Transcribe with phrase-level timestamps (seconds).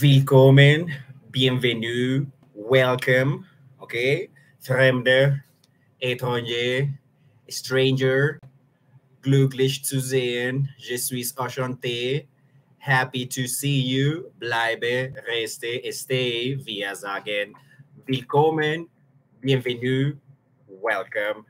[0.00, 0.90] Willkommen,
[1.30, 3.44] bienvenue, welcome,
[3.78, 4.28] ok?
[4.60, 5.42] Fremde,
[6.00, 6.88] étranger,
[7.48, 8.38] stranger,
[9.22, 12.26] glücklich zu sehen, je suis enchanté,
[12.78, 17.54] happy to see you, bleibe, reste, esté, wir sagen,
[18.06, 18.88] willkommen,
[19.40, 20.16] bienvenue,
[20.68, 21.44] welcome.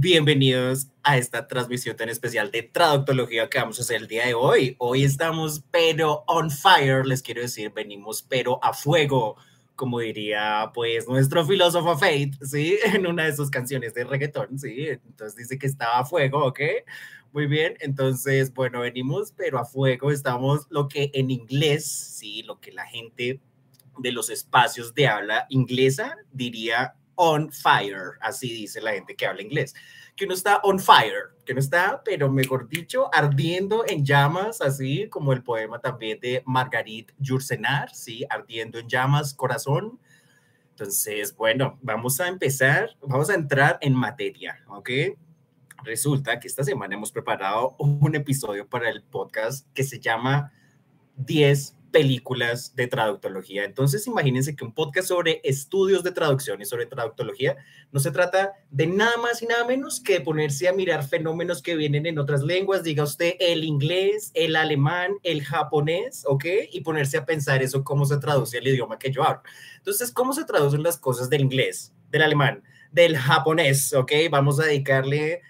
[0.00, 4.34] Bienvenidos a esta transmisión tan especial de traductología que vamos a hacer el día de
[4.34, 4.76] hoy.
[4.78, 9.34] Hoy estamos pero on fire, les quiero decir, venimos pero a fuego,
[9.74, 12.78] como diría pues nuestro filósofo Fate, ¿sí?
[12.94, 14.86] En una de sus canciones de reggaetón, ¿sí?
[14.86, 16.60] Entonces dice que estaba a fuego, ¿ok?
[17.32, 22.44] Muy bien, entonces, bueno, venimos pero a fuego, estamos lo que en inglés, ¿sí?
[22.44, 23.40] Lo que la gente
[23.98, 29.42] de los espacios de habla inglesa diría on fire, así dice la gente que habla
[29.42, 29.74] inglés,
[30.16, 35.08] que uno está on fire, que no está, pero mejor dicho, ardiendo en llamas, así
[35.08, 39.98] como el poema también de Marguerite Yourcenar, sí, ardiendo en llamas, corazón.
[40.70, 44.90] Entonces, bueno, vamos a empezar, vamos a entrar en materia, ¿ok?
[45.82, 50.52] Resulta que esta semana hemos preparado un episodio para el podcast que se llama
[51.16, 53.64] 10 películas de traductología.
[53.64, 57.56] Entonces, imagínense que un podcast sobre estudios de traducción y sobre traductología
[57.92, 61.76] no se trata de nada más y nada menos que ponerse a mirar fenómenos que
[61.76, 66.44] vienen en otras lenguas, diga usted el inglés, el alemán, el japonés, ¿ok?
[66.72, 69.42] Y ponerse a pensar eso, cómo se traduce el idioma que yo hablo.
[69.76, 74.12] Entonces, ¿cómo se traducen las cosas del inglés, del alemán, del japonés, ¿ok?
[74.30, 75.42] Vamos a dedicarle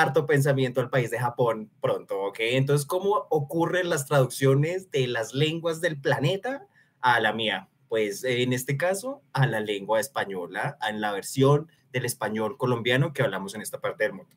[0.00, 2.38] harto pensamiento al país de Japón pronto, ¿ok?
[2.40, 6.66] Entonces, ¿cómo ocurren las traducciones de las lenguas del planeta
[7.00, 7.68] a la mía?
[7.88, 13.22] Pues en este caso, a la lengua española, en la versión del español colombiano que
[13.22, 14.36] hablamos en esta parte del mundo.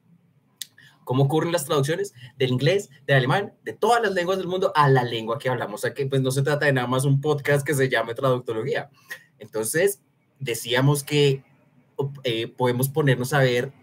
[1.03, 4.87] ¿Cómo ocurren las traducciones del inglés, del alemán, de todas las lenguas del mundo a
[4.89, 6.05] la lengua que hablamos aquí?
[6.05, 8.91] Pues no se trata de nada más un podcast que se llame traductología.
[9.39, 10.03] Entonces,
[10.39, 11.43] decíamos que
[12.23, 13.73] eh, podemos ponernos a ver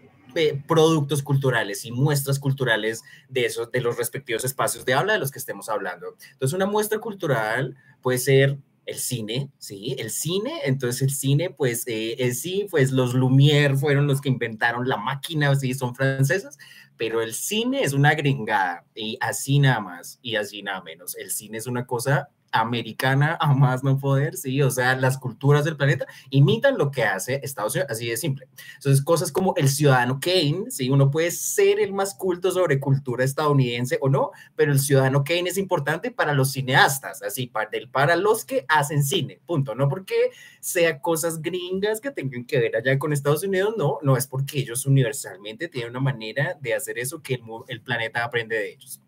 [0.67, 5.31] productos culturales y muestras culturales de esos, de los respectivos espacios de habla de los
[5.31, 6.15] que estemos hablando.
[6.31, 9.95] Entonces, una muestra cultural puede ser el cine, ¿sí?
[9.99, 14.87] El cine, entonces el cine, pues eh, sí, pues los Lumière fueron los que inventaron
[14.87, 16.57] la máquina, sí, son francesas,
[16.95, 21.15] pero el cine es una gringada y así nada más y así nada menos.
[21.17, 25.65] El cine es una cosa americana a más no poder, sí, o sea, las culturas
[25.65, 28.47] del planeta imitan lo que hace Estados Unidos, así de simple.
[28.75, 33.23] Entonces, cosas como el ciudadano Kane, sí, uno puede ser el más culto sobre cultura
[33.23, 38.15] estadounidense o no, pero el ciudadano Kane es importante para los cineastas, así, para, para
[38.15, 42.97] los que hacen cine, punto, no porque sea cosas gringas que tengan que ver allá
[42.99, 47.21] con Estados Unidos, no, no es porque ellos universalmente tienen una manera de hacer eso
[47.21, 49.01] que el, el planeta aprende de ellos.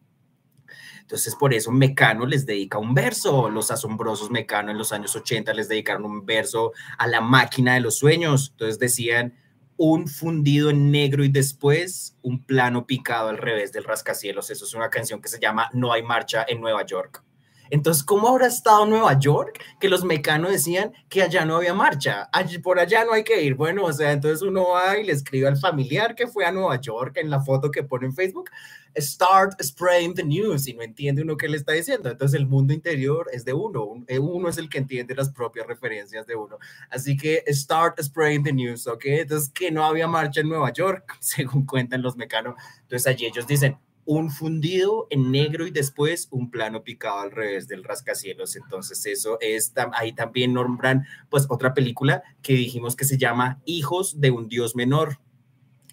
[1.09, 3.49] Entonces, por eso Mecano les dedica un verso.
[3.49, 7.79] Los asombrosos Mecano en los años 80 les dedicaron un verso a la máquina de
[7.79, 8.49] los sueños.
[8.51, 9.33] Entonces decían,
[9.75, 14.51] un fundido en negro y después un plano picado al revés del rascacielos.
[14.51, 17.23] Eso es una canción que se llama No hay marcha en Nueva York.
[17.71, 19.63] Entonces, ¿cómo habrá estado Nueva York?
[19.79, 23.41] Que los mecanos decían que allá no había marcha, allí, por allá no hay que
[23.43, 23.55] ir.
[23.55, 26.79] Bueno, o sea, entonces uno va y le escribe al familiar que fue a Nueva
[26.79, 28.49] York en la foto que pone en Facebook,
[28.97, 32.09] start spraying the news, y no entiende uno qué le está diciendo.
[32.09, 35.67] Entonces, el mundo interior es de uno, eh, uno es el que entiende las propias
[35.67, 36.57] referencias de uno.
[36.89, 39.05] Así que start spraying the news, ¿ok?
[39.05, 42.55] Entonces, que no había marcha en Nueva York, según cuentan los mecanos.
[42.81, 43.77] Entonces, allí ellos dicen,
[44.09, 48.55] un fundido en negro y después un plano picado al revés del rascacielos.
[48.55, 54.19] Entonces eso es, ahí también nombran pues otra película que dijimos que se llama Hijos
[54.19, 55.19] de un Dios Menor.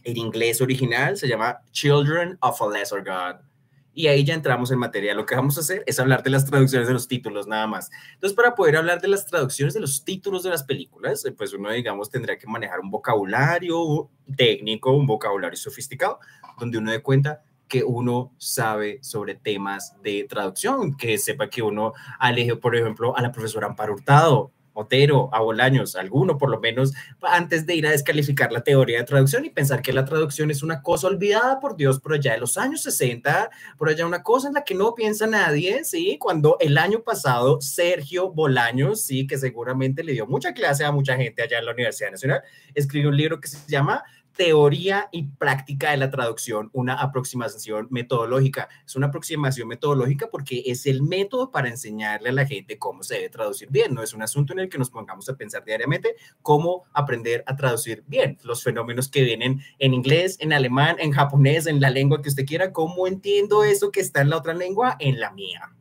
[0.02, 3.44] En inglés original se llama Children of a Lesser God.
[3.92, 5.12] Y ahí ya entramos en materia.
[5.12, 7.90] Lo que vamos a hacer es hablar de las traducciones de los títulos, nada más.
[8.14, 11.52] Entonces, para poder hablar de las traducciones de los títulos de las películas, eh, pues
[11.52, 16.18] uno, digamos, tendría que manejar un vocabulario técnico, un vocabulario sofisticado,
[16.58, 21.92] donde uno dé cuenta que uno sabe sobre temas de traducción, que sepa que uno
[22.20, 26.92] elegido, por ejemplo, a la profesora Amparo Hurtado, Otero, a Bolaños, alguno por lo menos,
[27.22, 30.62] antes de ir a descalificar la teoría de traducción y pensar que la traducción es
[30.62, 34.48] una cosa olvidada por Dios por allá de los años 60, por allá una cosa
[34.48, 36.18] en la que no piensa nadie, ¿sí?
[36.20, 41.16] Cuando el año pasado Sergio Bolaños, sí, que seguramente le dio mucha clase a mucha
[41.16, 42.42] gente allá en la Universidad Nacional,
[42.74, 44.04] escribió un libro que se llama
[44.36, 48.68] teoría y práctica de la traducción, una aproximación metodológica.
[48.84, 53.14] Es una aproximación metodológica porque es el método para enseñarle a la gente cómo se
[53.14, 53.94] debe traducir bien.
[53.94, 57.56] No es un asunto en el que nos pongamos a pensar diariamente cómo aprender a
[57.56, 62.20] traducir bien los fenómenos que vienen en inglés, en alemán, en japonés, en la lengua
[62.20, 62.72] que usted quiera.
[62.72, 64.96] ¿Cómo entiendo eso que está en la otra lengua?
[64.98, 65.72] En la mía.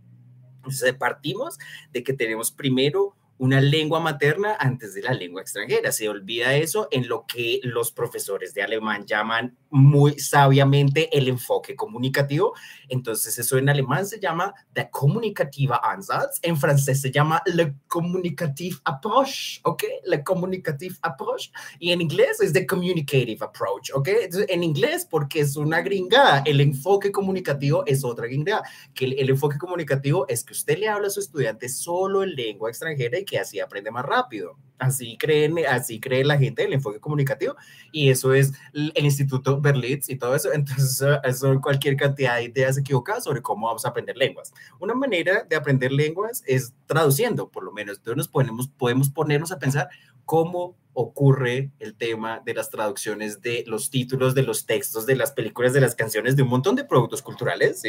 [0.57, 1.57] Entonces partimos
[1.91, 5.91] de que tenemos primero una lengua materna antes de la lengua extranjera.
[5.91, 11.75] Se olvida eso en lo que los profesores de alemán llaman muy sabiamente el enfoque
[11.75, 12.53] comunicativo.
[12.87, 18.77] Entonces eso en alemán se llama der kommunikative Ansatz, en francés se llama le communicative
[18.85, 19.83] approach, ¿ok?
[20.05, 21.49] Le communicative approach.
[21.79, 24.07] Y en inglés es the communicative approach, ¿ok?
[24.07, 29.19] Entonces, en inglés, porque es una gringada, el enfoque comunicativo es otra gringada, que el,
[29.19, 33.17] el enfoque comunicativo es que usted le habla a su estudiante solo en lengua extranjera
[33.25, 34.57] que así aprende más rápido.
[34.77, 37.55] Así creen, así cree la gente del enfoque comunicativo
[37.93, 40.51] y eso es el Instituto Berlitz y todo eso.
[40.53, 41.05] Entonces,
[41.37, 44.53] son cualquier cantidad de ideas equivocadas sobre cómo vamos a aprender lenguas.
[44.79, 47.97] Una manera de aprender lenguas es traduciendo, por lo menos.
[47.97, 49.89] Entonces, nos podemos, podemos ponernos a pensar
[50.25, 55.33] cómo ocurre el tema de las traducciones de los títulos de los textos de las
[55.33, 57.83] películas, de las canciones, de un montón de productos culturales.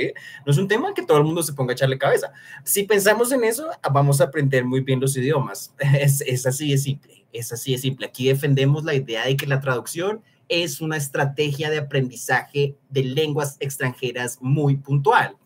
[0.45, 2.33] No es un tema que todo el mundo se ponga a echarle cabeza.
[2.65, 5.73] Si pensamos en eso, vamos a aprender muy bien los idiomas.
[5.97, 8.07] Es, es así de simple, es así de simple.
[8.07, 13.57] Aquí defendemos la idea de que la traducción es una estrategia de aprendizaje de lenguas
[13.61, 15.37] extranjeras muy puntual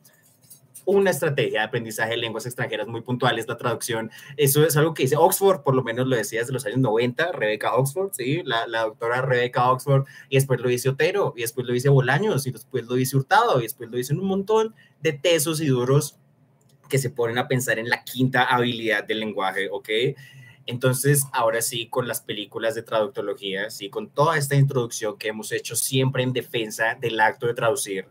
[0.90, 4.10] una estrategia de aprendizaje de lenguas extranjeras muy puntual es la traducción.
[4.36, 7.32] Eso es algo que dice Oxford, por lo menos lo decía desde los años 90,
[7.32, 8.42] Rebeca Oxford, ¿sí?
[8.44, 12.46] La, la doctora Rebeca Oxford, y después lo dice Otero, y después lo dice Bolaños,
[12.46, 16.18] y después lo dice Hurtado, y después lo dicen un montón de tesos y duros
[16.88, 19.88] que se ponen a pensar en la quinta habilidad del lenguaje, ¿ok?
[20.66, 25.52] Entonces, ahora sí, con las películas de traductología, sí, con toda esta introducción que hemos
[25.52, 28.06] hecho siempre en defensa del acto de traducir,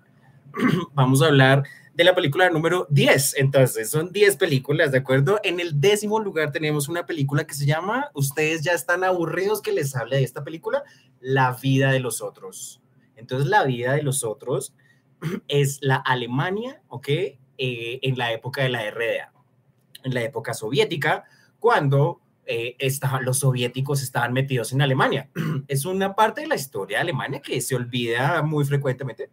[0.94, 1.64] vamos a hablar
[1.94, 3.36] de la película número 10.
[3.38, 5.40] Entonces, son 10 películas, ¿de acuerdo?
[5.44, 9.72] En el décimo lugar tenemos una película que se llama, ustedes ya están aburridos que
[9.72, 10.84] les hable de esta película,
[11.20, 12.82] La vida de los otros.
[13.16, 14.74] Entonces, La vida de los otros
[15.48, 17.08] es la Alemania, ¿ok?
[17.10, 19.34] Eh, en la época de la RDA,
[20.04, 21.26] en la época soviética,
[21.60, 25.30] cuando eh, estaban, los soviéticos estaban metidos en Alemania.
[25.68, 29.30] es una parte de la historia de Alemania que se olvida muy frecuentemente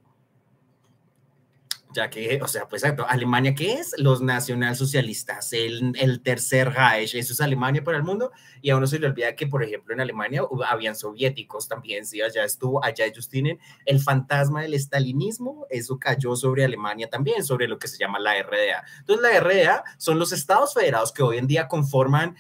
[1.96, 3.94] ya que, o sea, pues Alemania, ¿qué es?
[3.98, 8.31] Los nacionalsocialistas, el, el tercer Reich, eso es Alemania para el mundo,
[8.62, 12.22] y a uno se le olvida que, por ejemplo, en Alemania habían soviéticos también, sí,
[12.22, 17.66] allá estuvo, allá ellos tienen el fantasma del estalinismo, eso cayó sobre Alemania también, sobre
[17.66, 18.84] lo que se llama la RDA.
[19.00, 22.37] Entonces, la RDA son los estados federados que hoy en día conforman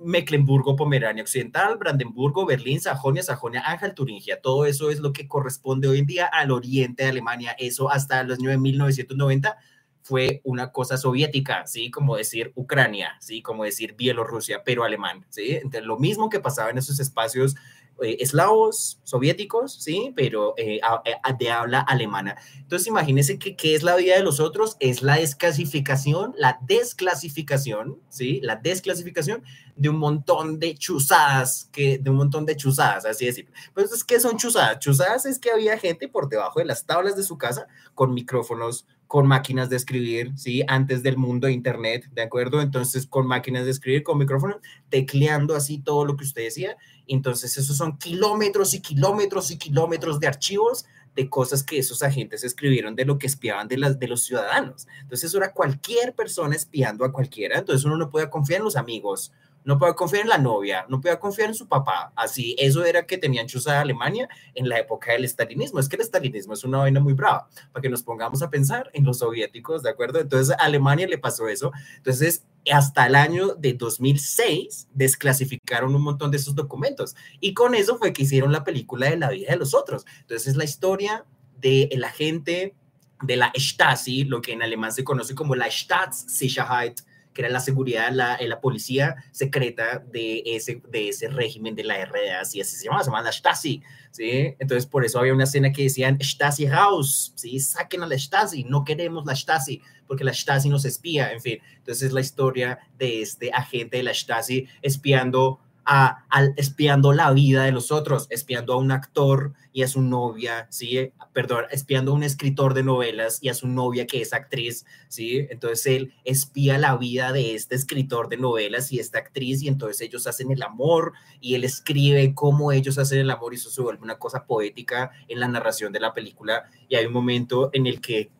[0.00, 4.40] Mecklenburgo, Pomerania Occidental, Brandenburgo, Berlín, Sajonia, Sajonia, Ángel, Turingia.
[4.40, 7.56] Todo eso es lo que corresponde hoy en día al oriente de Alemania.
[7.58, 9.56] Eso hasta los años 1990
[10.02, 11.90] fue una cosa soviética, ¿sí?
[11.90, 13.42] Como decir Ucrania, ¿sí?
[13.42, 15.56] Como decir Bielorrusia, pero alemán, ¿sí?
[15.56, 17.56] Entonces, lo mismo que pasaba en esos espacios
[18.02, 20.12] eh, eslavos, soviéticos, ¿sí?
[20.14, 22.36] Pero eh, eh, de habla alemana.
[22.56, 28.00] Entonces, imagínense que qué es la vida de los otros, es la desclasificación, la desclasificación,
[28.08, 28.40] ¿sí?
[28.42, 29.42] La desclasificación
[29.76, 33.50] de un montón de chuzadas, que, de un montón de chuzadas, así decir.
[33.74, 34.78] Pues, ¿qué son chuzadas?
[34.78, 38.86] Chuzadas es que había gente por debajo de las tablas de su casa con micrófonos,
[39.08, 40.62] con máquinas de escribir, ¿sí?
[40.68, 42.60] Antes del mundo de Internet, ¿de acuerdo?
[42.60, 44.58] Entonces, con máquinas de escribir, con micrófonos,
[44.90, 46.76] tecleando así todo lo que usted decía.
[47.08, 50.84] Entonces, esos son kilómetros y kilómetros y kilómetros de archivos
[51.14, 54.86] de cosas que esos agentes escribieron de lo que espiaban de, las, de los ciudadanos.
[55.00, 57.58] Entonces, eso era cualquier persona espiando a cualquiera.
[57.58, 59.32] Entonces, uno no puede confiar en los amigos,
[59.64, 62.12] no puede confiar en la novia, no puede confiar en su papá.
[62.14, 65.80] Así, eso era que tenían chuzada Alemania en la época del estalinismo.
[65.80, 68.88] Es que el estalinismo es una vaina muy brava, para que nos pongamos a pensar
[68.92, 70.20] en los soviéticos, ¿de acuerdo?
[70.20, 71.72] Entonces, a Alemania le pasó eso.
[71.96, 77.98] Entonces, hasta el año de 2006 desclasificaron un montón de esos documentos y con eso
[77.98, 80.04] fue que hicieron la película de la vida de los otros.
[80.20, 81.24] Entonces, es la historia
[81.60, 82.74] del el agente
[83.22, 87.00] de la Stasi, lo que en alemán se conoce como la Staatssicherheit,
[87.38, 91.84] que era la seguridad, la, eh, la policía secreta de ese, de ese régimen de
[91.84, 93.80] la RDA, así, así se llamaba, se llamaba la Stasi,
[94.10, 94.56] ¿sí?
[94.58, 97.60] Entonces, por eso había una escena que decían Stasi raus, ¿sí?
[97.60, 101.58] Saquen a la Stasi, no queremos la Stasi, porque la Stasi nos espía, en fin.
[101.76, 106.26] Entonces, es la historia de este agente de la Stasi espiando a,
[106.56, 111.12] espiando la vida de los otros, espiando a un actor y a su novia, ¿sí?
[111.32, 115.46] Perdón, espiando a un escritor de novelas y a su novia que es actriz, ¿sí?
[115.48, 120.02] Entonces él espía la vida de este escritor de novelas y esta actriz y entonces
[120.02, 123.80] ellos hacen el amor y él escribe cómo ellos hacen el amor y eso se
[123.80, 127.86] vuelve una cosa poética en la narración de la película y hay un momento en
[127.86, 128.30] el que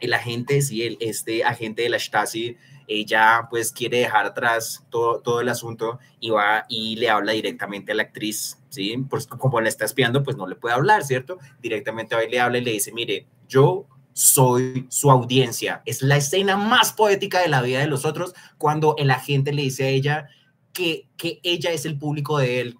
[0.00, 2.58] el agente, sí, el, este agente de la Stasi
[2.88, 7.92] ella pues quiere dejar atrás todo, todo el asunto y va y le habla directamente
[7.92, 8.96] a la actriz, ¿sí?
[9.08, 11.38] Pues como la está espiando, pues no le puede hablar, ¿cierto?
[11.60, 15.82] Directamente va y le habla y le dice, mire, yo soy su audiencia.
[15.84, 19.62] Es la escena más poética de la vida de los otros cuando el agente le
[19.62, 20.28] dice a ella
[20.72, 22.78] que, que ella es el público de él.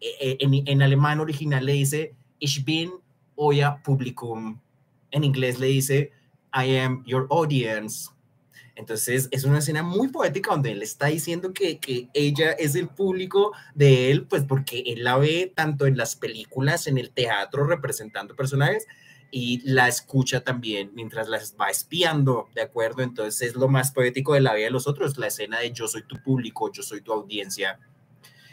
[0.00, 2.92] E, e, en, en alemán original le dice, Ich bin
[3.36, 4.60] euer Publikum.
[5.10, 6.12] En inglés le dice,
[6.52, 8.10] I am your audience.
[8.76, 12.88] Entonces es una escena muy poética donde él está diciendo que, que, ella es el
[12.88, 17.66] público de él, pues porque él la ve tanto en las películas, en el teatro
[17.66, 18.86] representando personajes
[19.30, 23.02] y la escucha también mientras las va espiando, ¿de acuerdo?
[23.02, 25.88] Entonces es lo más poético de la vida de los otros, la escena de yo
[25.88, 27.78] soy tu público, yo soy tu audiencia.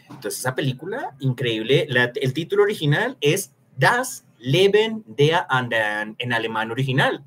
[0.08, 7.24] Entonces esa película, increíble, el título original es Das Leben der Anderen en alemán original.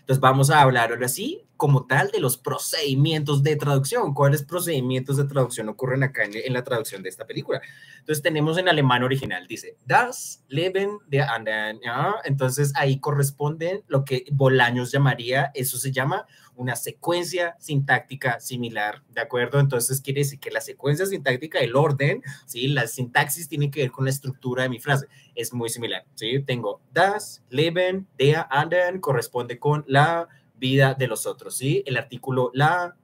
[0.00, 4.14] Entonces vamos a hablar ahora sí como tal de los procedimientos de traducción.
[4.14, 7.60] ¿Cuáles procedimientos de traducción ocurren acá en, la traducción de esta película?
[7.98, 11.80] Entonces tenemos en alemán original, dice Das Leben der anderen.
[12.24, 16.26] Entonces ahí corresponde lo que Bolaños llamaría, eso se llama
[16.58, 19.60] una secuencia sintáctica similar, ¿de acuerdo?
[19.60, 22.66] Entonces quiere decir que la secuencia sintáctica, el orden, ¿sí?
[22.68, 26.42] La sintaxis tiene que ver con la estructura de mi frase, es muy similar, ¿sí?
[26.44, 31.84] Tengo das Leben der anderen corresponde con la vida de los otros, ¿sí?
[31.86, 32.96] El artículo la,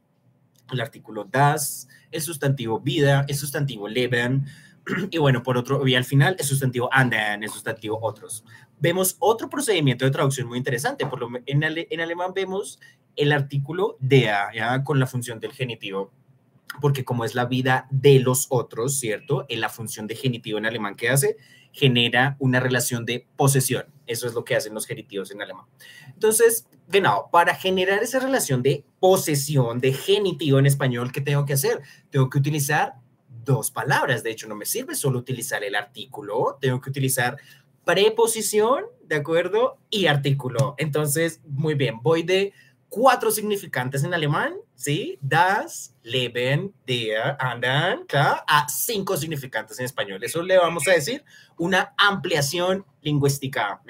[0.72, 4.46] el artículo das, el sustantivo vida, el sustantivo leben,
[5.10, 8.44] y bueno, por otro, y al final el sustantivo anden, el sustantivo otros.
[8.80, 12.80] Vemos otro procedimiento de traducción muy interesante, por lo en, en alemán vemos
[13.16, 14.82] el artículo der, ¿ya?
[14.84, 16.12] con la función del genitivo,
[16.80, 19.46] porque como es la vida de los otros, ¿cierto?
[19.48, 21.36] En la función de genitivo en alemán que hace,
[21.72, 23.86] genera una relación de posesión.
[24.06, 25.66] Eso es lo que hacen los genitivos en alemán.
[26.08, 31.54] Entonces, genau, para generar esa relación de posesión, de genitivo en español, ¿qué tengo que
[31.54, 31.80] hacer?
[32.10, 32.94] Tengo que utilizar
[33.44, 34.22] dos palabras.
[34.22, 37.36] De hecho, no me sirve solo utilizar el artículo, tengo que utilizar
[37.84, 39.78] preposición, ¿de acuerdo?
[39.90, 40.74] Y artículo.
[40.78, 42.52] Entonces, muy bien, voy de
[42.94, 45.18] cuatro significantes en alemán, ¿sí?
[45.20, 47.36] Das, leben, der,
[48.06, 50.22] klar, a cinco significantes en español.
[50.22, 51.24] Eso le vamos a decir
[51.58, 53.82] una ampliación lingüística.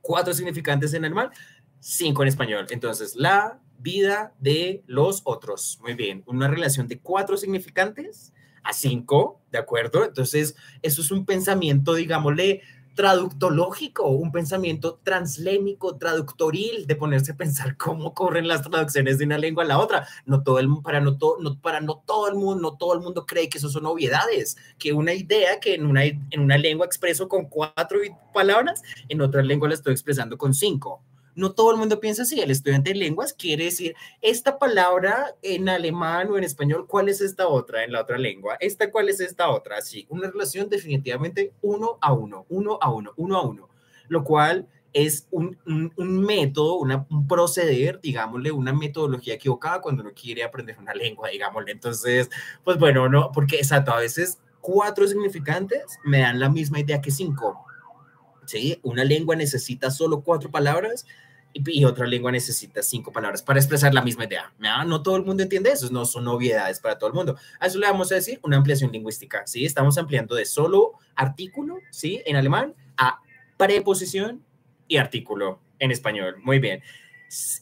[0.00, 1.32] Cuatro significantes en alemán,
[1.80, 2.66] cinco en español.
[2.70, 5.78] Entonces, la vida de los otros.
[5.82, 10.02] Muy bien, una relación de cuatro significantes a cinco, ¿de acuerdo?
[10.02, 12.62] Entonces, eso es un pensamiento, digámosle,
[12.94, 19.38] traductológico, un pensamiento translémico, traductoril, de ponerse a pensar cómo corren las traducciones de una
[19.38, 20.06] lengua a la otra.
[20.26, 23.26] No todo el para no no, para no todo el mundo, no todo el mundo
[23.26, 27.28] cree que eso son obviedades, que una idea que en una, en una lengua expreso
[27.28, 27.98] con cuatro
[28.32, 31.02] palabras, en otra lengua la estoy expresando con cinco
[31.34, 32.40] no todo el mundo piensa así.
[32.40, 37.20] El estudiante de lenguas quiere decir esta palabra en alemán o en español, ¿cuál es
[37.20, 38.56] esta otra en la otra lengua?
[38.60, 39.80] ¿Esta cuál es esta otra?
[39.80, 43.68] Sí, una relación definitivamente uno a uno, uno a uno, uno a uno,
[44.08, 45.58] lo cual es un,
[45.96, 51.72] método, un proceder, digámosle, una metodología equivocada cuando uno quiere aprender una lengua, digámosle.
[51.72, 52.30] Entonces,
[52.62, 57.10] pues bueno, no, porque exacto, a veces cuatro significantes me dan la misma idea que
[57.10, 57.66] cinco.
[58.46, 58.78] ¿Sí?
[58.82, 61.06] Una lengua necesita solo cuatro palabras
[61.54, 64.52] y, otra lengua necesita cinco palabras para expresar la misma idea.
[64.58, 67.36] No todo el mundo entiende eso, no son novedades para todo el mundo.
[67.60, 69.64] A eso le vamos a decir una ampliación lingüística, ¿sí?
[69.64, 72.22] Estamos ampliando de solo artículo, ¿sí?
[72.26, 73.20] En alemán a
[73.56, 74.44] preposición
[74.88, 76.36] y artículo en español.
[76.42, 76.82] Muy bien.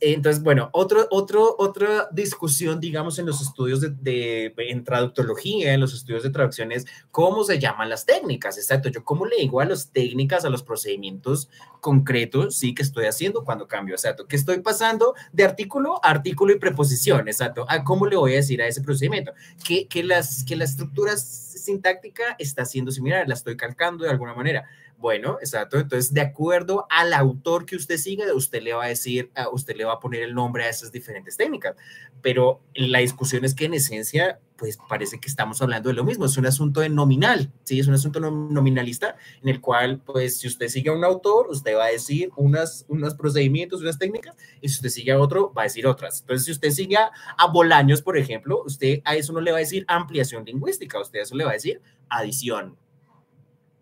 [0.01, 5.95] Entonces, bueno, otro, otro, otra discusión, digamos, en los estudios de, en traductología, en los
[5.95, 8.91] estudios de traducción es cómo se llaman las técnicas, exacto.
[8.91, 11.49] Yo cómo le digo a las técnicas, a los procedimientos
[11.81, 14.27] concretos, sí, que estoy haciendo cuando cambio, exacto.
[14.27, 17.65] Que estoy pasando de artículo a artículo y preposición, exacto.
[17.69, 19.33] ¿A cómo le voy a decir a ese procedimiento?
[19.65, 24.35] Que, que, las, que la estructura sintáctica está siendo similar, la estoy calcando de alguna
[24.35, 24.67] manera.
[25.03, 25.81] Bueno, exacto.
[25.81, 29.85] Entonces, de acuerdo al autor que usted siga, usted le va a decir, usted le
[29.85, 31.75] va a poner el nombre a esas diferentes técnicas.
[32.21, 36.25] Pero la discusión es que en esencia, pues parece que estamos hablando de lo mismo.
[36.25, 37.81] Es un asunto de nominal, ¿sí?
[37.81, 41.75] Es un asunto nominalista en el cual, pues, si usted sigue a un autor, usted
[41.75, 45.63] va a decir unas, unos procedimientos, unas técnicas, y si usted sigue a otro, va
[45.63, 46.21] a decir otras.
[46.21, 49.57] Entonces, si usted sigue a, a Bolaños, por ejemplo, usted a eso no le va
[49.57, 52.77] a decir ampliación lingüística, usted a eso le va a decir adición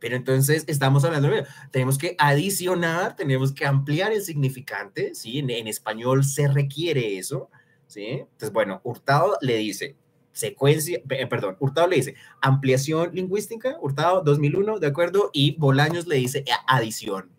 [0.00, 1.30] pero entonces estamos hablando
[1.70, 5.38] tenemos que adicionar, tenemos que ampliar el significante, ¿sí?
[5.38, 7.50] En, español se requiere eso,
[7.86, 8.06] ¿sí?
[8.06, 9.96] Entonces, bueno, Hurtado le dice,
[10.32, 15.30] secuencia, perdón, Hurtado le dice ampliación lingüística, Hurtado 2001, ¿de acuerdo?
[15.32, 17.30] Y Bolaños le dice adición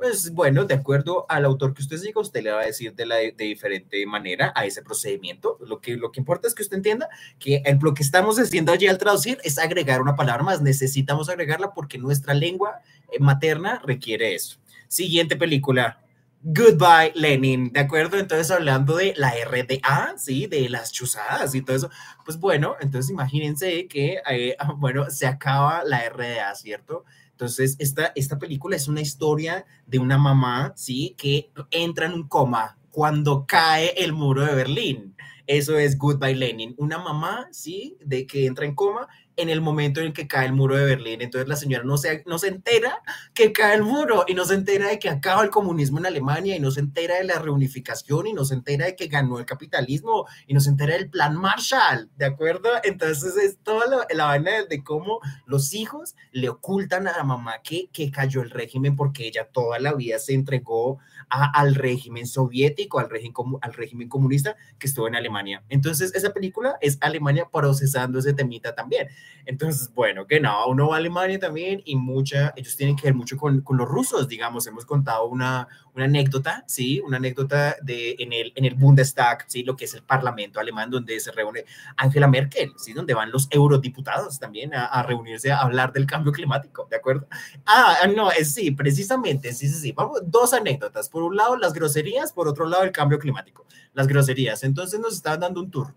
[0.00, 3.04] pues bueno, de acuerdo al autor que usted siga, usted le va a decir de,
[3.04, 5.58] la, diferente manera a ese procedimiento.
[5.60, 8.86] Lo que, lo que importa es que usted entienda que lo que estamos haciendo allí
[8.86, 10.62] al traducir es agregar una palabra más.
[10.62, 12.80] Necesitamos agregarla porque nuestra lengua
[13.12, 14.58] eh, materna requiere eso.
[14.88, 16.00] Siguiente película,
[16.42, 18.18] Goodbye Lenin, ¿de acuerdo?
[18.18, 20.46] Entonces hablando de la RDA, ¿sí?
[20.46, 21.90] De las chuzadas y todo eso.
[22.24, 27.04] Pues bueno, entonces imagínense que, eh, bueno, se acaba la RDA, ¿cierto?
[27.40, 31.14] Entonces, esta, esta película es una historia de una mamá, ¿sí?
[31.16, 35.16] Que entra en un coma cuando cae el muro de Berlín.
[35.46, 36.74] Eso es Goodbye Lenin.
[36.76, 37.96] Una mamá, ¿sí?
[38.04, 39.08] De que entra en coma
[39.40, 41.20] en el momento en el que cae el muro de Berlín.
[41.22, 43.02] Entonces la señora no se, no se entera
[43.34, 46.56] que cae el muro y no se entera de que acaba el comunismo en Alemania
[46.56, 49.46] y no se entera de la reunificación y no se entera de que ganó el
[49.46, 52.70] capitalismo y no se entera del plan Marshall, ¿de acuerdo?
[52.82, 57.60] Entonces es toda la, la vaina de, cómo los hijos le ocultan a la mamá
[57.62, 60.98] que, que cayó el régimen porque ella toda la vida se entregó
[61.30, 65.62] al régimen soviético, al régimen, al régimen comunista que estuvo en Alemania.
[65.68, 69.08] Entonces esa película es Alemania procesando ese temita también.
[69.46, 73.14] Entonces, bueno, que no, uno va a Alemania también y mucha, ellos tienen que ver
[73.14, 77.00] mucho con, con los rusos, digamos, hemos contado una, una anécdota, ¿sí?
[77.00, 79.62] Una anécdota de, en, el, en el Bundestag, ¿sí?
[79.62, 81.64] Lo que es el Parlamento alemán, donde se reúne
[81.96, 82.92] Angela Merkel, ¿sí?
[82.92, 87.26] Donde van los eurodiputados también a, a reunirse a hablar del cambio climático, ¿de acuerdo?
[87.66, 89.92] Ah, no, es, sí, precisamente, sí, sí, sí.
[89.92, 91.08] Vamos, dos anécdotas.
[91.08, 93.66] Por un lado, las groserías, por otro lado, el cambio climático.
[93.92, 94.64] Las groserías.
[94.64, 95.94] Entonces nos estaban dando un tour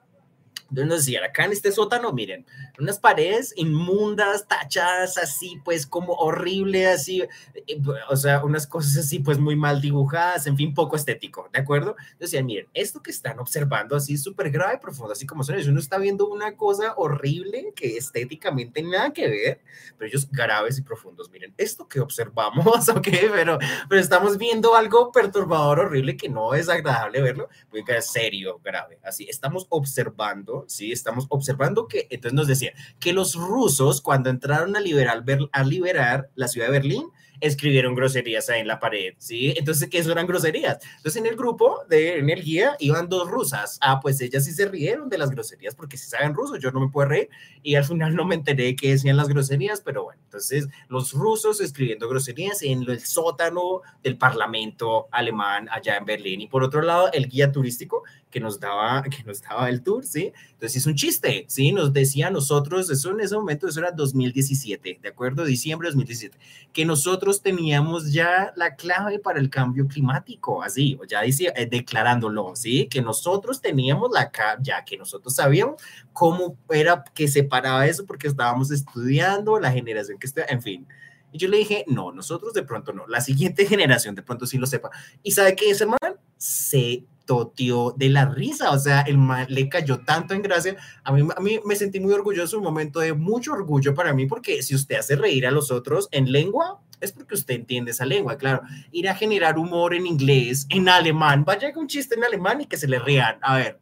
[0.73, 2.47] entonces nos decían, acá en este sótano, miren,
[2.79, 9.19] unas paredes inmundas, tachadas, así, pues como horrible, así, eh, o sea, unas cosas así,
[9.19, 11.95] pues muy mal dibujadas, en fin, poco estético, ¿de acuerdo?
[12.19, 15.79] Decían, miren, esto que están observando así súper grave, profundo, así como son ellos, uno
[15.79, 19.61] está viendo una cosa horrible que estéticamente nada que ver,
[19.99, 25.11] pero ellos graves y profundos, miren, esto que observamos, ok, pero, pero estamos viendo algo
[25.11, 30.91] perturbador, horrible, que no es agradable verlo, muy serio, grave, así, estamos observando ¿sí?
[30.91, 36.29] Estamos observando que, entonces nos decía, que los rusos cuando entraron a liberar, a liberar
[36.35, 37.05] la ciudad de Berlín,
[37.43, 39.53] escribieron groserías ahí en la pared, ¿sí?
[39.57, 40.79] Entonces, ¿qué eran groserías?
[40.97, 43.77] Entonces, en el grupo de energía iban dos rusas.
[43.81, 46.79] Ah, pues ellas sí se rieron de las groserías porque si saben ruso, yo no
[46.79, 47.29] me puedo reír.
[47.61, 51.11] Y al final no me enteré de qué decían las groserías, pero bueno, entonces los
[51.11, 56.39] rusos escribiendo groserías en el sótano del parlamento alemán allá en Berlín.
[56.39, 60.03] Y por otro lado, el guía turístico que nos daba, que nos daba el tour,
[60.03, 60.33] ¿sí?
[60.53, 61.71] Entonces es un chiste, ¿sí?
[61.71, 65.45] Nos decía a nosotros, eso en ese momento, eso era 2017, ¿de acuerdo?
[65.45, 66.39] Diciembre de 2017,
[66.73, 71.67] que nosotros teníamos ya la clave para el cambio climático, así, o ya decía, eh,
[71.67, 72.87] declarándolo, ¿sí?
[72.87, 75.75] Que nosotros teníamos la ya que nosotros sabíamos
[76.11, 80.87] cómo era que se paraba eso porque estábamos estudiando la generación que está, en fin.
[81.33, 84.57] Y yo le dije, no, nosotros de pronto no, la siguiente generación de pronto sí
[84.57, 84.89] lo sepa.
[85.21, 85.97] ¿Y sabe qué ese man?
[86.37, 90.75] Se toteó de la risa, o sea, el man le cayó tanto en gracia.
[91.03, 94.25] A mí, a mí me sentí muy orgulloso, un momento de mucho orgullo para mí,
[94.25, 98.05] porque si usted hace reír a los otros en lengua, es porque usted entiende esa
[98.05, 98.61] lengua, claro.
[98.91, 102.65] Ir a generar humor en inglés, en alemán, vaya con un chiste en alemán y
[102.65, 103.37] que se le rían.
[103.41, 103.79] A ver,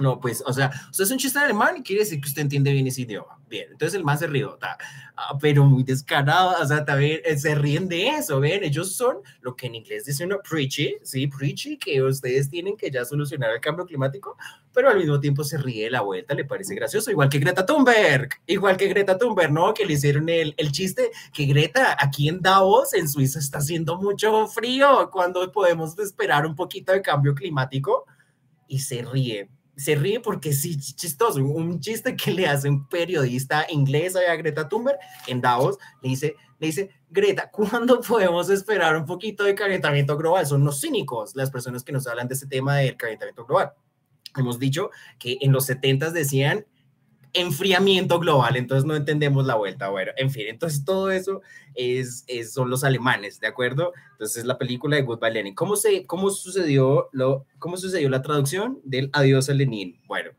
[0.00, 2.72] no, pues, o sea, usted es un chiste alemán y quiere decir que usted entiende
[2.72, 3.38] bien ese idioma.
[3.48, 4.78] Bien, entonces el más se ríe, ah,
[5.40, 9.56] pero muy descarado, o sea, también eh, se ríen de eso, ven, ellos son lo
[9.56, 13.60] que en inglés dice uno preachy, sí, preachy, que ustedes tienen que ya solucionar el
[13.60, 14.36] cambio climático,
[14.72, 17.66] pero al mismo tiempo se ríe de la vuelta, le parece gracioso, igual que Greta
[17.66, 19.74] Thunberg, igual que Greta Thunberg, ¿no?
[19.74, 23.96] Que le hicieron el, el chiste que Greta, aquí en Davos, en Suiza, está haciendo
[23.96, 28.06] mucho frío, cuando podemos esperar un poquito de cambio climático,
[28.68, 29.50] y se ríe
[29.80, 34.68] se ríe porque sí, chistoso, un chiste que le hace un periodista inglés a Greta
[34.68, 40.18] Thunberg en Davos, le dice, le dice, Greta, ¿cuándo podemos esperar un poquito de calentamiento
[40.18, 40.46] global?
[40.46, 43.72] Son los cínicos las personas que nos hablan de este tema del calentamiento global.
[44.36, 46.66] Hemos dicho que en los 70 decían
[47.32, 49.88] enfriamiento global, entonces no entendemos la vuelta.
[49.88, 51.42] Bueno, en fin, entonces todo eso
[51.74, 53.92] es, son los alemanes, ¿de acuerdo?
[54.12, 55.54] Entonces la película de Goodbye Lenin.
[55.54, 60.00] ¿Cómo, se, cómo, sucedió, lo, ¿Cómo sucedió la traducción del adiós a Lenin?
[60.06, 60.30] Bueno,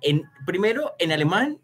[0.00, 1.60] en, primero en alemán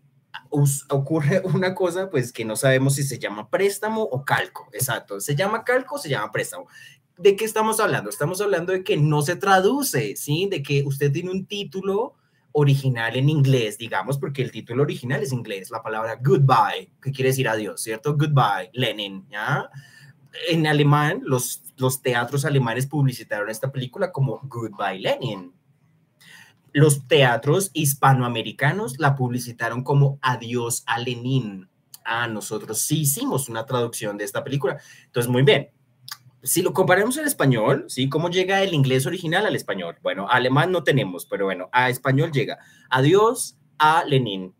[0.50, 5.36] ocurre una cosa pues que no sabemos si se llama préstamo o calco, exacto, se
[5.36, 6.66] llama calco o se llama préstamo.
[7.16, 8.08] ¿De qué estamos hablando?
[8.08, 10.48] Estamos hablando de que no se traduce, ¿sí?
[10.50, 12.14] De que usted tiene un título
[12.52, 17.30] original en inglés, digamos, porque el título original es inglés, la palabra goodbye, que quiere
[17.30, 18.16] decir adiós, ¿cierto?
[18.16, 19.70] Goodbye, Lenin, ¿ya?
[20.48, 25.52] En alemán, los, los teatros alemanes publicitaron esta película como Goodbye Lenin.
[26.72, 31.68] Los teatros hispanoamericanos la publicitaron como Adiós a Lenin.
[32.04, 34.78] Ah, nosotros sí hicimos una traducción de esta película.
[35.06, 35.70] Entonces, muy bien,
[36.42, 38.08] si lo comparamos en español, ¿sí?
[38.08, 39.96] ¿Cómo llega el inglés original al español?
[40.02, 42.58] Bueno, alemán no tenemos, pero bueno, a español llega.
[42.88, 44.54] Adiós a Lenin.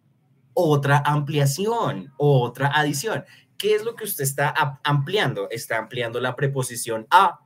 [0.53, 3.25] Otra ampliación, otra adición.
[3.57, 5.49] ¿Qué es lo que usted está ampliando?
[5.51, 7.40] Está ampliando la preposición a.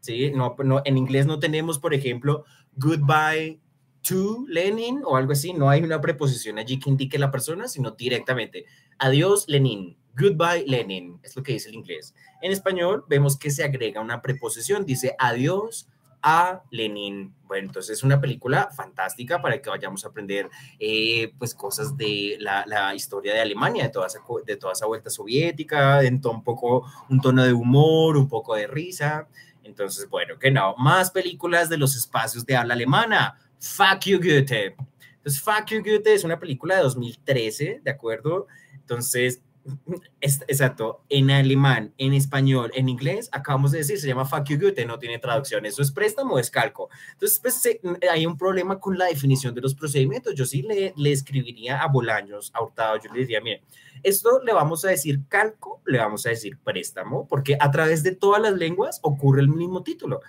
[0.00, 0.32] ¿sí?
[0.32, 3.60] No, no, en inglés no tenemos, por ejemplo, goodbye
[4.08, 7.90] to Lenin o algo así, no hay una preposición allí que indique la persona, sino
[7.90, 8.64] directamente,
[8.98, 12.14] adiós Lenin, goodbye Lenin, es lo que dice el inglés.
[12.42, 15.88] En español vemos que se agrega una preposición, dice adiós
[16.22, 17.34] a Lenin.
[17.44, 22.36] Bueno, entonces es una película fantástica para que vayamos a aprender eh, pues cosas de
[22.40, 26.86] la, historia de Alemania, de toda, esa, de toda esa vuelta soviética, en un poco
[27.08, 29.28] un tono de humor, un poco de risa.
[29.62, 33.38] Entonces, bueno, que no, más películas de los espacios de habla alemana.
[33.60, 34.76] Fuck You Goethe.
[35.16, 38.46] Entonces, Fuck You Goethe es una película de 2013, ¿de acuerdo?
[38.74, 39.42] Entonces,
[40.20, 44.98] exacto, en alemán, en español, en inglés, acabamos de decir, se llama fuck you no
[44.98, 46.88] tiene traducción, eso es préstamo o es calco.
[47.12, 47.62] Entonces, pues
[48.10, 50.34] hay un problema con la definición de los procedimientos.
[50.34, 53.62] Yo sí le, le escribiría a Bolaños, a Hurtado, yo le diría, mire,
[54.02, 58.14] esto le vamos a decir calco, le vamos a decir préstamo, porque a través de
[58.14, 60.20] todas las lenguas ocurre el mismo título.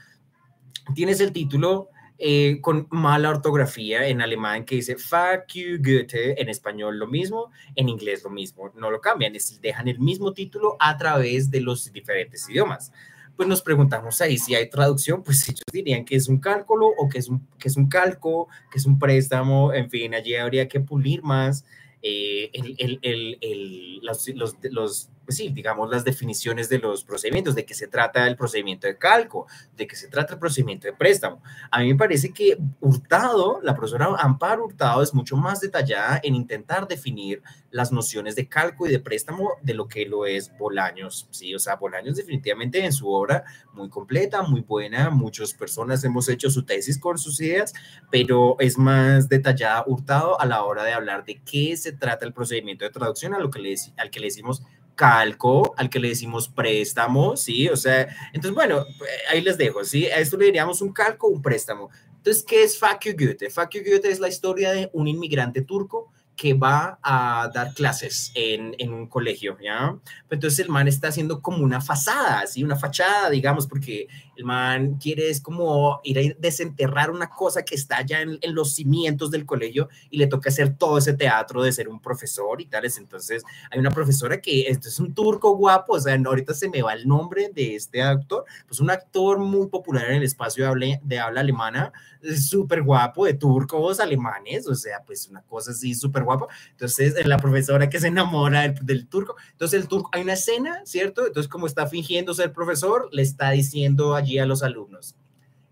[0.95, 1.89] Tienes el título
[2.21, 7.49] eh, con mala ortografía en alemán que dice fuck you Goethe, en español lo mismo,
[7.75, 11.61] en inglés lo mismo, no lo cambian, es, dejan el mismo título a través de
[11.61, 12.91] los diferentes idiomas.
[13.37, 17.07] Pues nos preguntamos ahí si hay traducción, pues ellos dirían que es un cálculo o
[17.07, 20.67] que es un, que es un calco, que es un préstamo, en fin, allí habría
[20.67, 21.63] que pulir más
[22.01, 27.53] eh, el, el, el, los, los, los pues sí, digamos, las definiciones de los procedimientos,
[27.53, 29.45] de qué se trata el procedimiento de calco,
[29.77, 31.43] de qué se trata el procedimiento de préstamo.
[31.69, 36.33] A mí me parece que Hurtado, la profesora Amparo Hurtado, es mucho más detallada en
[36.33, 41.27] intentar definir las nociones de calco y de préstamo de lo que lo es Bolaños,
[41.29, 41.53] ¿sí?
[41.53, 46.49] O sea, Bolaños definitivamente en su obra muy completa, muy buena, muchas personas hemos hecho
[46.49, 47.75] su tesis con sus ideas,
[48.09, 52.33] pero es más detallada Hurtado a la hora de hablar de qué se trata el
[52.33, 54.63] procedimiento de traducción a lo que le, al que le decimos
[54.99, 57.69] calco, al que le decimos préstamo, ¿sí?
[57.69, 58.83] O sea, entonces, bueno,
[59.31, 60.07] ahí les dejo, ¿sí?
[60.07, 61.89] A esto le diríamos un calco un préstamo.
[62.17, 63.49] Entonces, ¿qué es Fakir Goethe?
[63.49, 68.73] Fakir Goethe es la historia de un inmigrante turco que va a dar clases en,
[68.77, 69.97] en, un colegio, ¿ya?
[70.29, 74.95] Entonces el man está haciendo como una fachada, así, una fachada, digamos, porque el man
[74.95, 79.31] quiere es como ir a desenterrar una cosa que está ya en, en, los cimientos
[79.31, 82.97] del colegio y le toca hacer todo ese teatro de ser un profesor y tales.
[82.97, 86.81] Entonces hay una profesora que esto es un turco guapo, o sea, ahorita se me
[86.81, 90.69] va el nombre de este actor, pues un actor muy popular en el espacio de
[90.69, 91.91] habla, de habla alemana,
[92.37, 96.47] súper guapo, de turcos alemanes, o sea, pues una cosa así súper guapo.
[96.71, 99.35] Entonces, la profesora que se enamora del, del, turco.
[99.51, 101.27] Entonces, el turco, hay una escena, ¿cierto?
[101.27, 105.15] Entonces, como está fingiendo ser profesor, le está diciendo allí a los alumnos,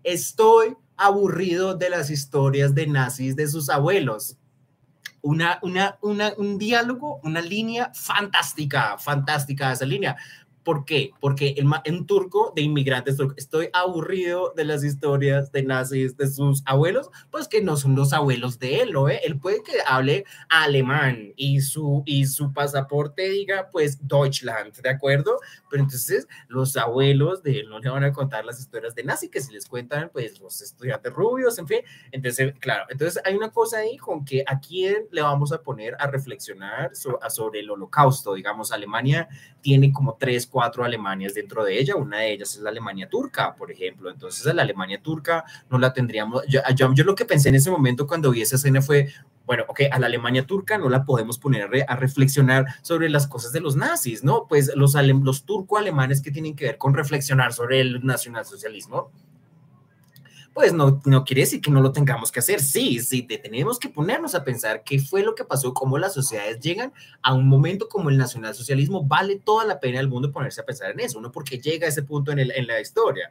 [0.02, 4.36] estoy aburrido de las historias de nazis de sus abuelos.
[5.22, 10.16] Una, una, una, un diálogo, una línea fantástica, fantástica esa línea,
[10.68, 11.12] ¿Por qué?
[11.18, 16.62] Porque el, en turco de inmigrantes, estoy aburrido de las historias de nazis de sus
[16.66, 19.04] abuelos, pues que no son los abuelos de él, ¿no?
[19.04, 19.18] ve?
[19.24, 25.38] Él puede que hable alemán y su, y su pasaporte diga, pues, Deutschland, ¿de acuerdo?
[25.70, 29.30] Pero entonces los abuelos de él no le van a contar las historias de nazis,
[29.30, 31.80] que si les cuentan, pues, los estudiantes rubios, en fin.
[32.12, 35.96] Entonces, claro, entonces hay una cosa ahí con que a quién le vamos a poner
[35.98, 39.30] a reflexionar sobre el holocausto, digamos, Alemania
[39.62, 41.96] tiene como tres, cuatro Alemanias dentro de ella.
[41.96, 44.10] Una de ellas es la Alemania turca, por ejemplo.
[44.10, 46.44] Entonces, a la Alemania turca no la tendríamos.
[46.48, 49.08] Yo, yo, lo que pensé en ese momento cuando vi esa escena fue,
[49.46, 53.52] bueno, ok, a la Alemania turca no la podemos poner a reflexionar sobre las cosas
[53.52, 54.46] de los nazis, ¿no?
[54.48, 59.10] Pues los, los turco-alemanes que tienen que ver con reflexionar sobre el nacionalsocialismo
[60.58, 62.60] pues no, no quiere decir que no lo tengamos que hacer.
[62.60, 66.58] Sí, sí, tenemos que ponernos a pensar qué fue lo que pasó, cómo las sociedades
[66.58, 66.92] llegan
[67.22, 69.04] a un momento como el nacionalsocialismo.
[69.04, 71.30] Vale toda la pena del mundo ponerse a pensar en eso, ¿no?
[71.30, 73.30] Porque llega a ese punto en, el, en la historia.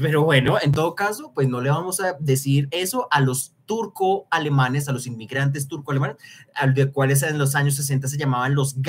[0.00, 4.88] Pero bueno, en todo caso, pues no le vamos a decir eso a los turco-alemanes,
[4.88, 6.16] a los inmigrantes turco-alemanes,
[6.54, 8.80] al de cuales en los años 60 se llamaban los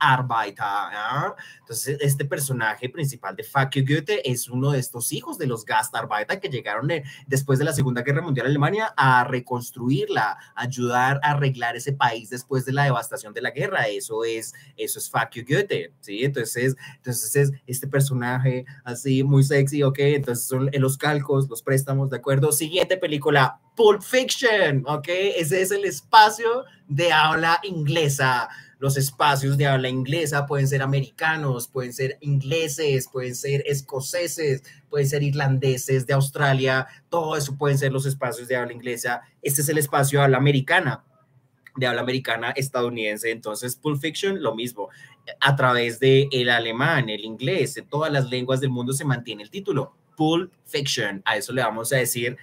[0.00, 1.34] Gastarbeiter.
[1.60, 6.40] Entonces, este personaje principal de Fuck Goethe es uno de estos hijos de los Gastarbeiter
[6.40, 6.88] que llegaron
[7.26, 11.92] después de la Segunda Guerra Mundial a Alemania a reconstruirla, a ayudar a arreglar ese
[11.92, 13.88] país después de la devastación de la guerra.
[13.88, 16.24] Eso es, eso es Fuck Goethe, ¿sí?
[16.24, 22.10] Entonces, entonces es este personaje así muy sexy, ok, entonces son los calcos, los préstamos,
[22.10, 22.52] ¿de acuerdo?
[22.52, 25.08] Siguiente película, Pulp Fiction, ¿ok?
[25.08, 28.48] Ese es el espacio de habla inglesa.
[28.80, 35.06] Los espacios de habla inglesa pueden ser americanos, pueden ser ingleses, pueden ser escoceses, pueden
[35.06, 39.20] ser irlandeses de Australia, todo eso pueden ser los espacios de habla inglesa.
[39.42, 41.04] Este es el espacio de habla americana,
[41.76, 43.30] de habla americana estadounidense.
[43.30, 44.88] Entonces, Pulp Fiction, lo mismo.
[45.40, 49.42] A través de el alemán, el inglés, de todas las lenguas del mundo se mantiene
[49.42, 51.20] el título Pulp Fiction.
[51.26, 52.38] A eso le vamos a decir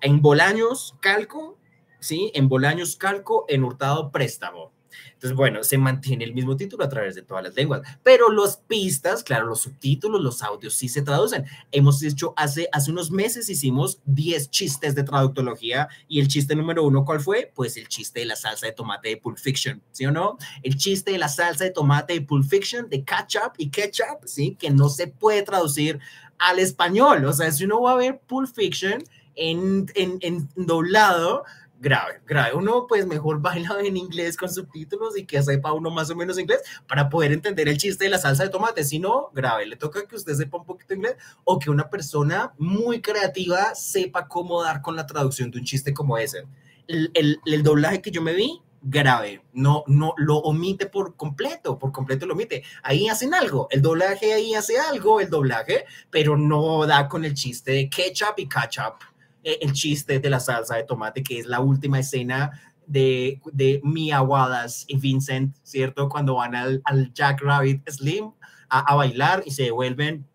[0.00, 1.58] en Bolaños Calco,
[2.00, 2.32] ¿sí?
[2.34, 4.72] En Bolaños Calco, en Hurtado Préstamo.
[5.22, 8.56] Entonces, bueno, se mantiene el mismo título a través de todas las lenguas, pero los
[8.56, 11.44] pistas, claro, los subtítulos, los audios sí se traducen.
[11.70, 16.82] Hemos hecho, hace, hace unos meses hicimos 10 chistes de traductología y el chiste número
[16.82, 17.52] uno, ¿cuál fue?
[17.54, 20.38] Pues el chiste de la salsa de tomate de Pulp Fiction, ¿sí o no?
[20.64, 24.56] El chiste de la salsa de tomate de Pulp Fiction, de ketchup y ketchup, ¿sí?
[24.58, 26.00] Que no se puede traducir
[26.38, 27.24] al español.
[27.26, 29.04] O sea, si uno va a ver Pulp Fiction
[29.36, 31.44] en, en, en doblado,
[31.82, 32.54] grave, grave.
[32.54, 36.38] Uno pues mejor baila en inglés con subtítulos y que sepa uno más o menos
[36.38, 38.84] inglés para poder entender el chiste de la salsa de tomate.
[38.84, 42.54] Si no, grave, le toca que usted sepa un poquito inglés o que una persona
[42.56, 46.46] muy creativa sepa cómo dar con la traducción de un chiste como ese.
[46.86, 47.10] El,
[47.44, 52.26] el, doblaje que yo me vi, grave, no, no lo omite por completo, por completo
[52.26, 52.62] lo omite.
[52.82, 57.34] Ahí hacen algo, el doblaje ahí hace algo, el doblaje, pero no da con el
[57.34, 59.11] chiste de ketchup y ketchup
[59.42, 62.50] el chiste de la salsa de tomate, que es la última escena
[62.86, 66.08] de, de Mia Wallace y Vincent, ¿cierto?
[66.08, 68.32] Cuando van al, al Jack Rabbit Slim
[68.68, 70.26] a, a, bailar y se devuelven.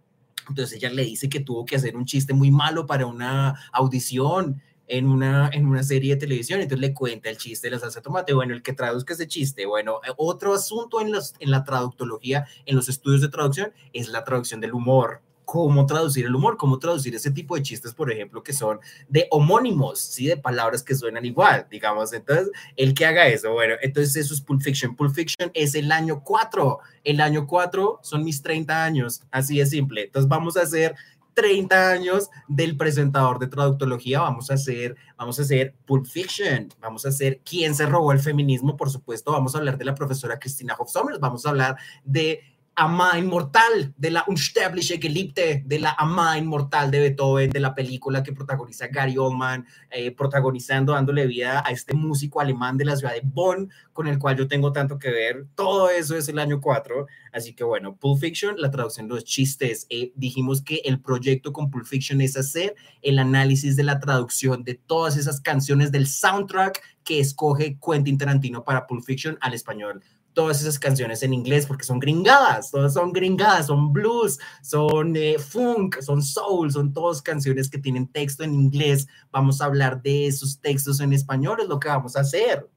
[0.50, 4.62] Entonces ella le dice que tuvo que hacer un chiste muy malo para una audición
[4.88, 8.00] en una, en una serie de televisión, entonces le cuenta el chiste de la salsa
[8.00, 8.34] de tomate.
[8.34, 12.76] Bueno, el que traduzca ese chiste, bueno, otro asunto en, los, en la traductología, en
[12.76, 17.16] los estudios de traducción, es la traducción del humor cómo traducir el humor, cómo traducir
[17.16, 20.28] ese tipo de chistes, por ejemplo, que son de homónimos, ¿sí?
[20.28, 22.12] De palabras que suenan igual, digamos.
[22.12, 24.94] Entonces, el que haga eso, bueno, entonces eso es Pulp Fiction.
[24.94, 26.80] Pulp Fiction es el año 4.
[27.06, 30.04] El año 4 son mis 30 años, así de simple.
[30.04, 30.96] Entonces, vamos a hacer
[31.34, 37.06] 30 años del presentador de traductología, vamos a hacer, vamos a hacer Pulp Fiction, vamos
[37.06, 40.40] a hacer quién se robó el feminismo, por supuesto, vamos a hablar de la profesora
[40.40, 45.96] Cristina Hoff Sommers, vamos a hablar de ama inmortal, de la Unsterbliche Geliebte, de la
[45.98, 51.63] ama inmortal de Beethoven, de la película que protagoniza Gary Oldman, eh, protagonizando, dándole vida
[51.66, 55.00] a este músico alemán de la ciudad de Bonn, con el cual yo tengo tanto
[55.00, 55.48] que ver.
[55.56, 57.08] Todo eso es el año 4.
[57.32, 59.88] Así que bueno, Pulp Fiction, la traducción de los chistes.
[59.90, 64.63] Eh, dijimos que el proyecto con Pulp Fiction es hacer el análisis de la traducción
[64.63, 70.04] de todas esas canciones del soundtrack que escoge Quentin Tarantino para Pulp Fiction al español
[70.38, 75.39] todas esas canciones en inglés porque son gringadas, todas son gringadas, son blues, son eh,
[75.39, 79.08] funk, son soul, son todas canciones que tienen texto en inglés.
[79.32, 82.69] Vamos a hablar de esos textos en español, es lo que vamos a hacer.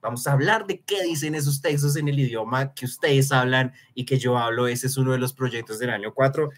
[0.00, 4.06] Vamos a hablar de qué dicen esos textos en el idioma que ustedes hablan y
[4.06, 4.66] que yo hablo.
[4.66, 6.48] Ese es uno de los proyectos del año 4.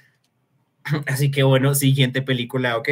[1.08, 2.90] Así que bueno, siguiente película, ¿ok?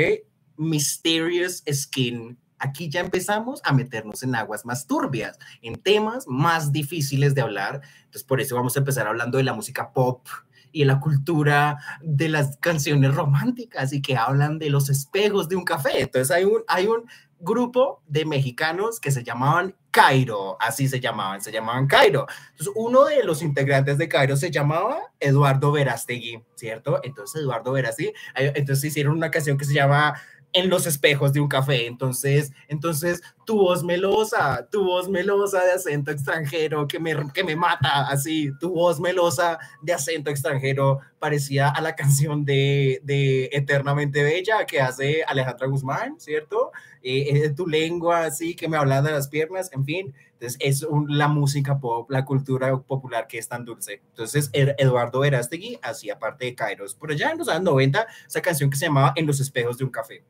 [0.57, 7.35] Mysterious Skin aquí ya empezamos a meternos en aguas más turbias, en temas más difíciles
[7.35, 7.83] de hablar.
[8.05, 10.27] Entonces, por eso vamos a empezar hablando de la música pop
[10.71, 15.57] y de la cultura de las canciones románticas y que hablan de los espejos de
[15.57, 16.03] un café.
[16.03, 17.05] Entonces, hay un, hay un
[17.41, 22.27] grupo de mexicanos que se llamaban Cairo, así se llamaban, se llamaban Cairo.
[22.53, 27.01] Entonces, uno de los integrantes de Cairo se llamaba Eduardo Verástegui, ¿cierto?
[27.03, 30.15] Entonces, Eduardo Verástegui, eh, entonces hicieron una canción que se llama
[30.53, 31.87] en los espejos de un café.
[31.87, 37.57] Entonces, entonces tu voz melosa, tu voz melosa de acento extranjero que me, que me
[37.57, 44.23] mata, así, tu voz melosa de acento extranjero parecía a la canción de, de Eternamente
[44.23, 46.73] Bella que hace Alejandra Guzmán, ¿cierto?
[47.03, 50.15] Eh, tu lengua así que me habla de las piernas, en fin.
[50.35, 54.03] Entonces, es la música pop, la cultura popular que es tan dulce.
[54.09, 56.95] Entonces, Eduardo Verástegui hacía parte de Kairos.
[56.95, 59.85] Por allá en los años 90, esa canción que se llamaba En los espejos de
[59.85, 60.25] un café.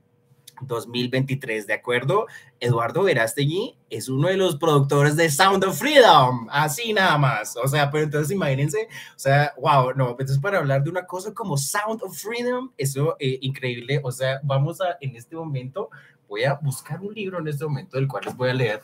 [0.67, 2.27] 2023, ¿de acuerdo?
[2.61, 7.57] Eduardo Verástegui es uno de los productores de Sound of Freedom, así nada más.
[7.57, 11.33] O sea, pero entonces imagínense, o sea, wow, no, entonces para hablar de una cosa
[11.35, 15.91] como Sound of Freedom, eso eh, increíble, o sea, vamos a en este momento,
[16.29, 18.81] voy a buscar un libro en este momento del cual les voy a leer.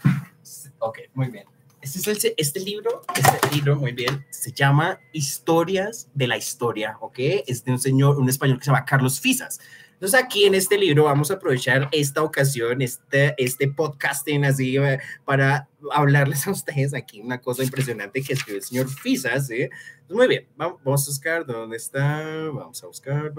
[0.78, 1.44] Ok, muy bien.
[1.80, 6.96] Este, es el, este libro, este libro, muy bien, se llama Historias de la Historia,
[7.00, 7.18] ¿ok?
[7.46, 9.60] Es de un señor, un español que se llama Carlos Fisas.
[9.98, 15.00] Entonces aquí en este libro vamos a aprovechar esta ocasión, este, este podcasting así eh,
[15.24, 19.48] para hablarles a ustedes aquí una cosa impresionante que escribió el señor Fisas.
[19.48, 19.68] ¿sí?
[20.08, 23.32] muy bien, vamos, a buscar dónde está, vamos a buscar.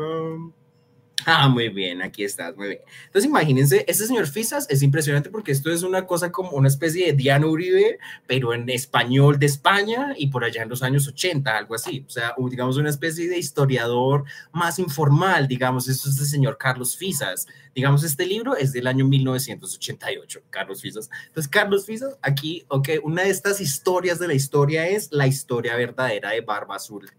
[1.26, 2.80] Ah, muy bien, aquí estás, muy bien.
[3.08, 7.08] Entonces, imagínense, este señor Fisas es impresionante porque esto es una cosa como una especie
[7.08, 11.58] de Diana Uribe, pero en español de España y por allá en los años 80,
[11.58, 12.06] algo así.
[12.08, 16.96] O sea, digamos, una especie de historiador más informal, digamos, esto es el señor Carlos
[16.96, 17.48] Fisas.
[17.76, 21.10] Digamos, este libro es del año 1988, Carlos Fisas.
[21.28, 25.76] Entonces, Carlos Fisas, aquí, ok, una de estas historias de la historia es la historia
[25.76, 27.10] verdadera de Barba Azul.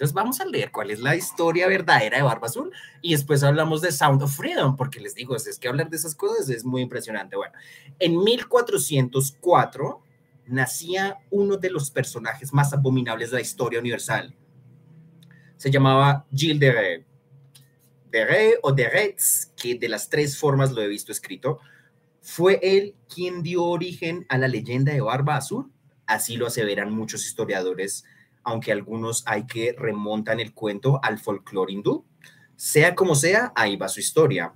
[0.00, 3.82] Entonces vamos a leer cuál es la historia verdadera de Barba Azul y después hablamos
[3.82, 6.80] de Sound of Freedom, porque les digo, es que hablar de esas cosas es muy
[6.80, 7.36] impresionante.
[7.36, 7.52] Bueno,
[7.98, 10.02] en 1404
[10.46, 14.34] nacía uno de los personajes más abominables de la historia universal.
[15.58, 17.04] Se llamaba Gilles de Rey.
[18.10, 21.58] De Rey o de Retz, que de las tres formas lo he visto escrito,
[22.22, 25.70] fue él quien dio origen a la leyenda de Barba Azul.
[26.06, 28.06] Así lo aseveran muchos historiadores
[28.44, 32.04] aunque algunos hay que remontan el cuento al folclore hindú.
[32.56, 34.52] Sea como sea, ahí va su historia.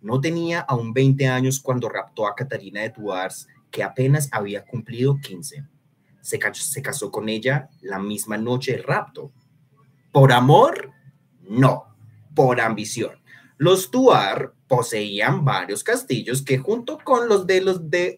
[0.00, 5.18] No tenía aún 20 años cuando raptó a Catalina de Tuars, que apenas había cumplido
[5.20, 5.64] 15.
[6.20, 9.32] Se, se casó con ella la misma noche del rapto.
[10.10, 10.90] ¿Por amor?
[11.40, 11.94] No,
[12.34, 13.22] por ambición.
[13.56, 18.16] Los Tuar poseían varios castillos que junto con los de los de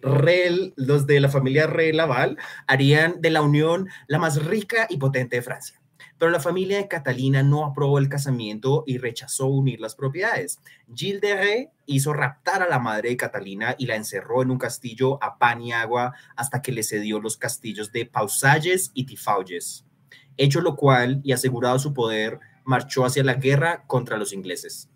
[0.77, 2.39] los de la familia Re Laval
[2.69, 5.83] harían de la unión la más rica y potente de Francia.
[6.17, 10.61] Pero la familia de Catalina no aprobó el casamiento y rechazó unir las propiedades.
[10.95, 14.59] Gilles de Ré hizo raptar a la madre de Catalina y la encerró en un
[14.59, 19.87] castillo a pan y agua hasta que le cedió los castillos de Pausalles y Tifauges.
[20.37, 24.89] Hecho lo cual, y asegurado su poder, marchó hacia la guerra contra los ingleses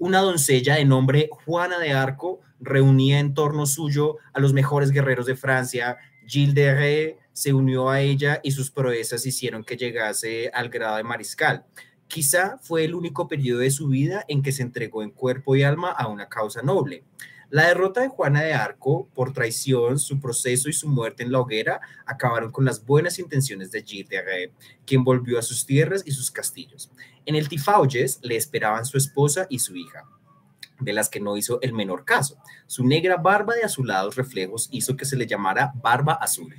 [0.00, 5.26] una doncella de nombre Juana de Arco reunía en torno suyo a los mejores guerreros
[5.26, 5.98] de Francia.
[6.26, 10.96] Gilles de Ré se unió a ella y sus proezas hicieron que llegase al grado
[10.96, 11.66] de mariscal.
[12.08, 15.64] Quizá fue el único periodo de su vida en que se entregó en cuerpo y
[15.64, 17.04] alma a una causa noble.
[17.50, 21.40] La derrota de Juana de Arco por traición, su proceso y su muerte en la
[21.40, 24.52] hoguera acabaron con las buenas intenciones de Gilles de Ré,
[24.86, 26.90] quien volvió a sus tierras y sus castillos.
[27.30, 30.02] En el Tifauges le esperaban su esposa y su hija,
[30.80, 32.36] de las que no hizo el menor caso.
[32.66, 36.52] Su negra barba de azulados reflejos hizo que se le llamara barba azul.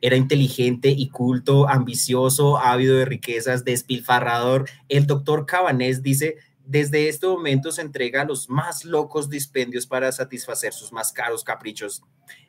[0.00, 4.70] Era inteligente y culto, ambicioso, ávido de riquezas, despilfarrador.
[4.88, 10.12] El doctor Cabanés dice, desde este momento se entrega a los más locos dispendios para
[10.12, 12.04] satisfacer sus más caros caprichos.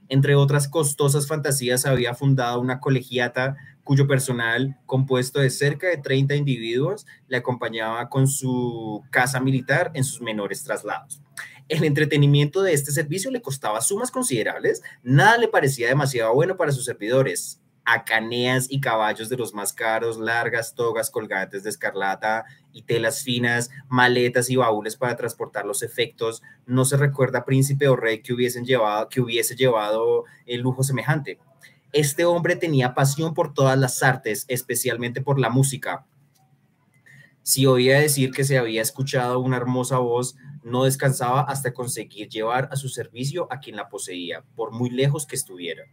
[0.07, 6.35] Entre otras costosas fantasías, había fundado una colegiata cuyo personal, compuesto de cerca de 30
[6.35, 11.21] individuos, le acompañaba con su casa militar en sus menores traslados.
[11.69, 16.71] El entretenimiento de este servicio le costaba sumas considerables, nada le parecía demasiado bueno para
[16.71, 17.61] sus servidores.
[17.87, 23.69] Acaneas y caballos de los más caros, largas togas colgantes de escarlata y telas finas,
[23.87, 26.41] maletas y baúles para transportar los efectos.
[26.65, 31.37] No se recuerda príncipe o rey que hubiesen llevado, que hubiese llevado el lujo semejante.
[31.95, 36.05] Este hombre tenía pasión por todas las artes, especialmente por la música.
[37.41, 42.67] Si oía decir que se había escuchado una hermosa voz, no descansaba hasta conseguir llevar
[42.69, 45.85] a su servicio a quien la poseía, por muy lejos que estuviera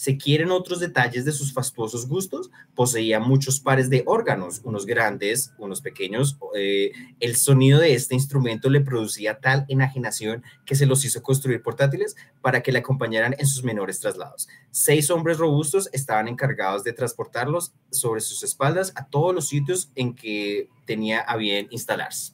[0.00, 5.52] se quieren otros detalles de sus fastuosos gustos, poseía muchos pares de órganos, unos grandes,
[5.58, 6.38] unos pequeños.
[6.56, 11.60] Eh, el sonido de este instrumento le producía tal enajenación que se los hizo construir
[11.62, 14.48] portátiles para que le acompañaran en sus menores traslados.
[14.70, 20.14] Seis hombres robustos estaban encargados de transportarlos sobre sus espaldas a todos los sitios en
[20.14, 22.32] que tenía a bien instalarse.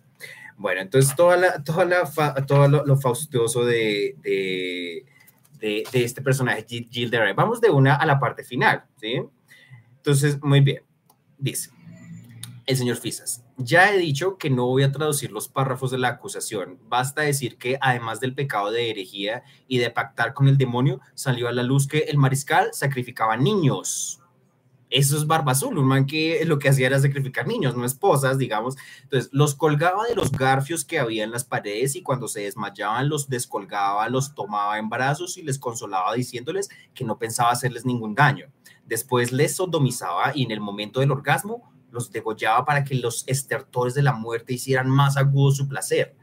[0.56, 5.04] Bueno, entonces toda la, toda la, todo lo, faustuoso de de,
[5.92, 7.32] este personaje, Jill de.
[7.32, 9.20] Vamos de una a la parte final, ¿sí?
[9.96, 10.82] Entonces, muy bien.
[11.38, 11.70] Dice
[12.66, 16.08] el señor Fisas, ya he dicho que no voy a traducir los párrafos de la
[16.08, 16.80] acusación.
[16.88, 21.48] Basta decir que, además del pecado de herejía y de pactar con el demonio, salió
[21.48, 24.20] a la luz que el mariscal sacrificaba niños
[24.96, 28.38] eso es Barba Azul, un man que lo que hacía era sacrificar niños, no esposas,
[28.38, 28.76] digamos.
[29.02, 33.10] Entonces, los colgaba de los garfios que había en las paredes y cuando se desmayaban
[33.10, 38.14] los descolgaba, los tomaba en brazos y les consolaba diciéndoles que no pensaba hacerles ningún
[38.14, 38.46] daño.
[38.86, 43.92] Después les sodomizaba y en el momento del orgasmo los degollaba para que los estertores
[43.94, 46.16] de la muerte hicieran más agudo su placer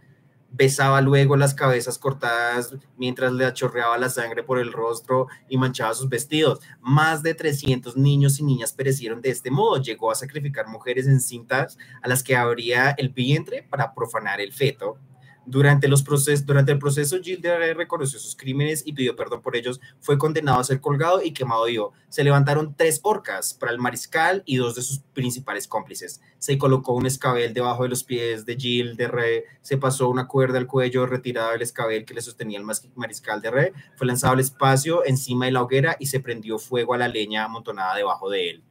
[0.53, 5.93] besaba luego las cabezas cortadas mientras le achorreaba la sangre por el rostro y manchaba
[5.93, 6.59] sus vestidos.
[6.79, 9.81] Más de 300 niños y niñas perecieron de este modo.
[9.81, 14.99] Llegó a sacrificar mujeres encintas a las que abría el vientre para profanar el feto
[15.45, 19.55] durante, los procesos, durante el proceso, Gilles de reconoció sus crímenes y pidió perdón por
[19.55, 19.79] ellos.
[19.99, 21.93] Fue condenado a ser colgado y quemado vivo.
[22.09, 26.21] Se levantaron tres orcas para el mariscal y dos de sus principales cómplices.
[26.37, 29.45] Se colocó un escabel debajo de los pies de Gilles de Re.
[29.61, 32.65] Se pasó una cuerda al cuello retirada del escabel que le sostenía el
[32.95, 33.73] mariscal de Re.
[33.95, 37.45] Fue lanzado al espacio encima de la hoguera y se prendió fuego a la leña
[37.45, 38.63] amontonada debajo de él.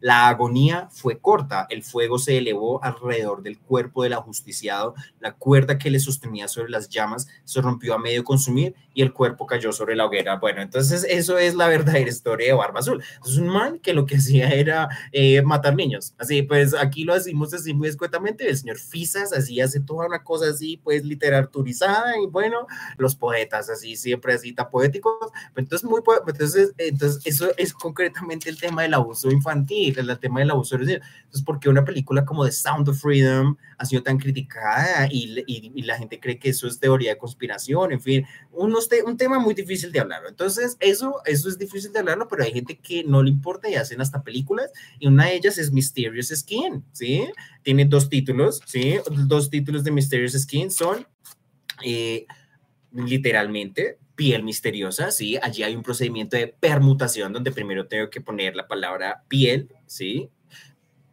[0.00, 5.78] La agonía fue corta, el fuego se elevó alrededor del cuerpo del ajusticiado, la cuerda
[5.78, 9.72] que le sostenía sobre las llamas se rompió a medio consumir y el cuerpo cayó
[9.72, 10.36] sobre la hoguera.
[10.36, 13.02] Bueno, entonces eso es la verdadera historia de Barba Azul.
[13.24, 16.14] Es un man que lo que hacía era eh, matar niños.
[16.18, 20.22] Así, pues aquí lo decimos así muy escuetamente, el señor Fisas así hace toda una
[20.22, 22.66] cosa así, pues literaturizada y bueno,
[22.98, 25.14] los poetas así, siempre así tan poéticos.
[25.56, 30.50] Entonces, muy, entonces, entonces eso es concretamente el tema del abuso infantil, el tema del
[30.50, 31.00] abuso de.
[31.00, 35.42] Entonces, ¿por qué una película como The Sound of Freedom ha sido tan criticada y,
[35.46, 37.92] y, la gente cree que eso es teoría de conspiración?
[37.92, 40.28] En fin, unos un tema muy difícil de hablarlo.
[40.28, 43.74] Entonces, eso, eso es difícil de hablarlo, pero hay gente que no le importa y
[43.74, 47.28] hacen hasta películas y una de ellas es Mysterious Skin, ¿sí?
[47.62, 48.96] Tiene dos títulos, ¿sí?
[49.26, 51.06] Dos títulos de Mysterious Skin son...
[51.84, 52.26] Eh,
[52.92, 55.38] literalmente piel misteriosa, ¿sí?
[55.40, 60.28] Allí hay un procedimiento de permutación donde primero tengo que poner la palabra piel, ¿sí?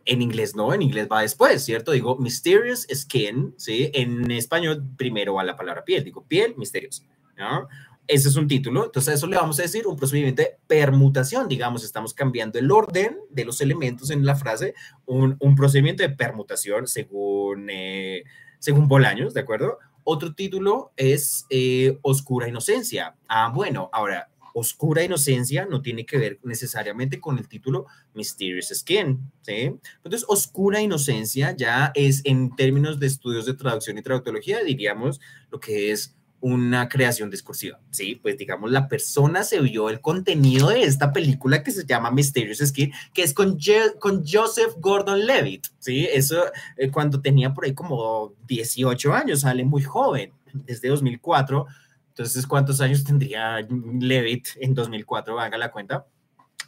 [0.05, 1.91] En inglés no, en inglés va después, ¿cierto?
[1.91, 3.91] Digo mysterious skin, ¿sí?
[3.93, 7.03] En español primero va la palabra piel, digo piel misteriosa,
[7.37, 7.67] ¿no?
[8.07, 11.49] Ese es un título, entonces a eso le vamos a decir un procedimiento de permutación,
[11.49, 14.73] digamos, estamos cambiando el orden de los elementos en la frase,
[15.05, 18.23] un, un procedimiento de permutación según, eh,
[18.59, 19.77] según Bolaños, ¿de acuerdo?
[20.05, 23.17] Otro título es eh, Oscura Inocencia.
[23.27, 27.85] Ah, bueno, ahora, Oscura Inocencia no tiene que ver necesariamente con el título
[28.15, 29.75] Mysterious Skin, ¿sí?
[29.97, 35.19] Entonces, Oscura Inocencia ya es en términos de estudios de traducción y traductología, diríamos
[35.51, 38.15] lo que es una creación discursiva, ¿sí?
[38.15, 42.59] Pues digamos, la persona se vio el contenido de esta película que se llama Mysterious
[42.59, 43.57] Skin, que es con,
[43.99, 46.07] con Joseph Gordon-Levitt, ¿sí?
[46.11, 46.43] Eso
[46.77, 51.65] eh, cuando tenía por ahí como 18 años, sale muy joven, desde 2004.
[52.09, 55.39] Entonces, ¿cuántos años tendría Levitt en 2004?
[55.39, 56.05] Haga la cuenta.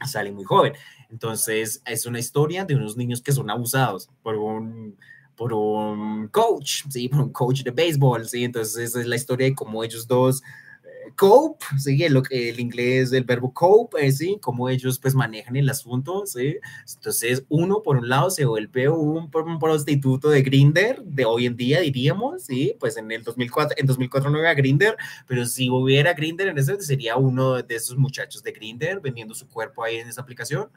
[0.05, 0.73] Sale muy joven.
[1.09, 4.95] Entonces, es una historia de unos niños que son abusados por un
[5.39, 7.07] por un coach, ¿sí?
[7.07, 8.43] Por un coach de béisbol, ¿sí?
[8.43, 10.41] Entonces esa es la historia de cómo ellos dos
[10.83, 12.03] eh, cope, ¿sí?
[12.03, 14.37] El, el inglés del verbo cope, eh, ¿sí?
[14.41, 16.57] Cómo ellos pues manejan el asunto, ¿sí?
[16.93, 21.55] Entonces uno por un lado se vuelve un, un prostituto de Grinder de hoy en
[21.55, 22.75] día diríamos, ¿sí?
[22.77, 26.81] Pues en el 2004, en 2004 no había Grinder, pero si hubiera Grinder en ese
[26.81, 30.69] sería uno de esos muchachos de Grinder vendiendo su cuerpo ahí en esa aplicación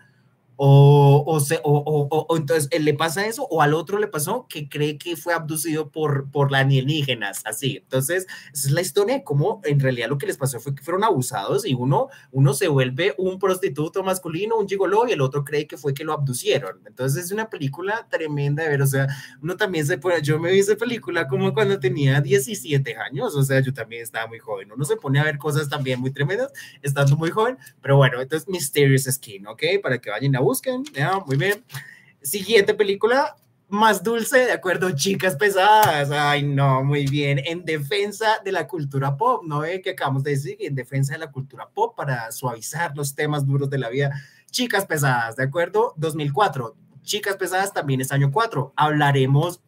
[0.57, 4.69] o, o, se, o, o, entonces le pasa eso, o al otro le pasó que
[4.69, 7.79] cree que fue abducido por, por alienígenas, así.
[7.79, 10.83] Entonces, esa es la historia de cómo en realidad lo que les pasó fue que
[10.83, 15.45] fueron abusados y uno, uno se vuelve un prostituto masculino, un gigoló, y el otro
[15.45, 16.81] cree que fue que lo abducieron.
[16.87, 19.09] Entonces, es una película tremenda de ver, o sea,
[19.43, 23.43] uno también se pone, yo me vi esa película como cuando tenía 17 años, o
[23.43, 26.53] sea, yo también estaba muy joven, uno se pone a ver cosas también muy tremendas
[26.83, 29.63] estando muy joven, pero bueno, entonces Mysterious Skin, ¿ok?
[29.83, 31.19] Para que vayan a busquen, ¿ya?
[31.21, 31.65] muy bien.
[32.23, 33.37] Siguiente película,
[33.73, 36.11] más dulce, de acuerdo, chicas pesadas.
[36.11, 37.41] Ay, no, muy bien.
[37.45, 39.61] En defensa de la cultura pop, ¿no?
[39.61, 43.47] ve que acabamos de decir, en defensa de la cultura pop para suavizar los temas
[43.47, 44.13] duros de la vida.
[44.51, 45.95] Chicas pesadas, ¿de acuerdo?
[45.97, 46.77] 2004.
[47.03, 48.75] Chicas pesadas también es año 4.
[48.77, 49.63] Hablaremos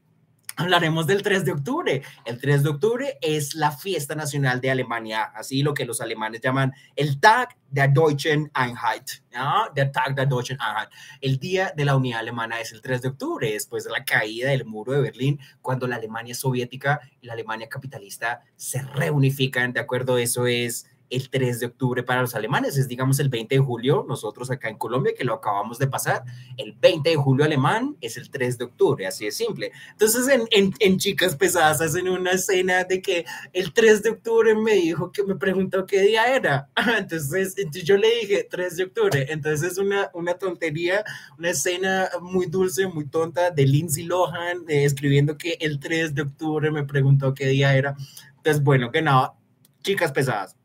[0.57, 2.03] Hablaremos del 3 de octubre.
[2.25, 6.41] El 3 de octubre es la fiesta nacional de Alemania, así lo que los alemanes
[6.41, 9.23] llaman el Tag der Deutschen Einheit.
[9.33, 9.73] ¿no?
[9.75, 10.91] Der der Deutschen Einheit.
[11.21, 14.51] El día de la unidad alemana es el 3 de octubre, después de la caída
[14.51, 19.73] del muro de Berlín, cuando la Alemania soviética y la Alemania capitalista se reunifican.
[19.73, 23.55] De acuerdo, eso es el 3 de octubre para los alemanes, es digamos el 20
[23.55, 26.25] de julio, nosotros acá en Colombia que lo acabamos de pasar,
[26.57, 29.73] el 20 de julio alemán es el 3 de octubre, así es simple.
[29.93, 34.75] Entonces en, en, Chicas Pesadas hacen una escena de que el 3 de octubre me
[34.75, 39.27] dijo que me preguntó qué día era, entonces, entonces yo le dije 3 de octubre,
[39.31, 41.05] entonces es una, una tontería,
[41.39, 46.23] una escena muy dulce, muy tonta de Lindsay Lohan de, escribiendo que el 3 de
[46.23, 47.97] octubre me preguntó qué día era.
[48.37, 49.35] Entonces, bueno, que nada,
[49.83, 50.57] Chicas Pesadas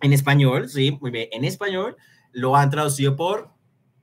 [0.00, 1.96] en español, sí, muy bien, en español
[2.32, 3.50] lo han traducido por,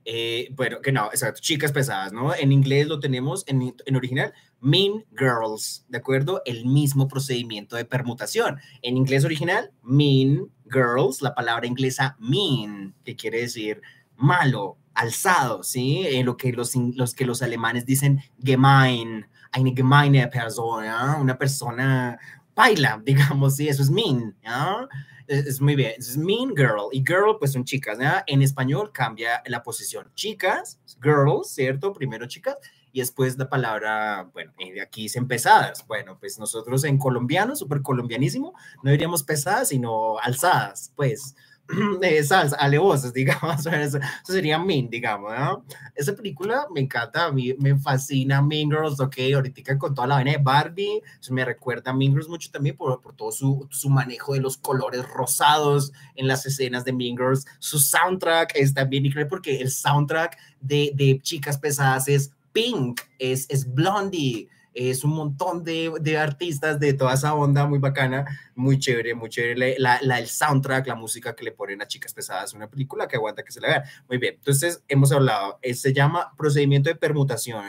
[0.05, 2.33] eh, bueno, que no, exacto, chicas pesadas, ¿no?
[2.33, 6.41] En inglés lo tenemos en, en original, Mean Girls, ¿de acuerdo?
[6.45, 8.59] El mismo procedimiento de permutación.
[8.81, 13.81] En inglés original, Mean Girls, la palabra inglesa mean, que quiere decir
[14.15, 16.05] malo, alzado, ¿sí?
[16.07, 22.17] En lo que los, los, que los alemanes dicen gemein, eine gemeine Persona, una persona
[22.55, 24.87] baila, digamos, sí, eso es mean, ¿no?
[25.27, 25.93] Es, muy bien.
[25.97, 26.89] Es mean girl.
[26.91, 27.97] Y girl, pues son chicas.
[27.99, 28.23] ¿ya?
[28.27, 30.11] En español cambia la posición.
[30.15, 31.93] Chicas, girls, ¿cierto?
[31.93, 32.57] Primero chicas.
[32.91, 35.85] Y después la palabra, bueno, de aquí dicen pesadas.
[35.87, 41.35] Bueno, pues nosotros en colombiano, súper colombianísimo, no diríamos pesadas, sino alzadas, pues
[42.01, 45.65] eh, salsa, alevosas, digamos, eso, sería Mean, digamos, ¿no?
[45.95, 50.15] Esa película me encanta, a mí me fascina Mean Girls, ok, ahorita con toda la
[50.15, 53.67] vaina de Barbie, eso me recuerda a Mean Girls mucho también por, por todo su,
[53.69, 58.73] su manejo de los colores rosados en las escenas de Mean Girls, su soundtrack es
[58.73, 65.03] también increíble porque el soundtrack de, de Chicas Pesadas es Pink, es, es Blondie, es
[65.03, 68.25] un montón de, de, artistas de toda esa onda muy bacana,
[68.55, 69.75] muy chévere, muy chévere.
[69.79, 73.15] La, la, el soundtrack, la música que le ponen a Chicas Pesadas, una película que
[73.15, 73.83] aguanta que se la vea.
[74.07, 77.65] Muy bien, entonces hemos hablado, eh, se llama procedimiento de permutación.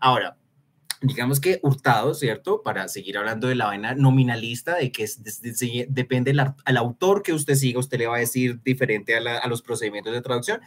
[0.00, 0.36] Ahora,
[1.00, 2.62] digamos que Hurtado, ¿cierto?
[2.62, 6.34] Para seguir hablando de la vaina nominalista, de que es, de, de, depende
[6.64, 10.22] al autor que usted siga, usted le va a decir diferente a los procedimientos de
[10.22, 10.60] traducción.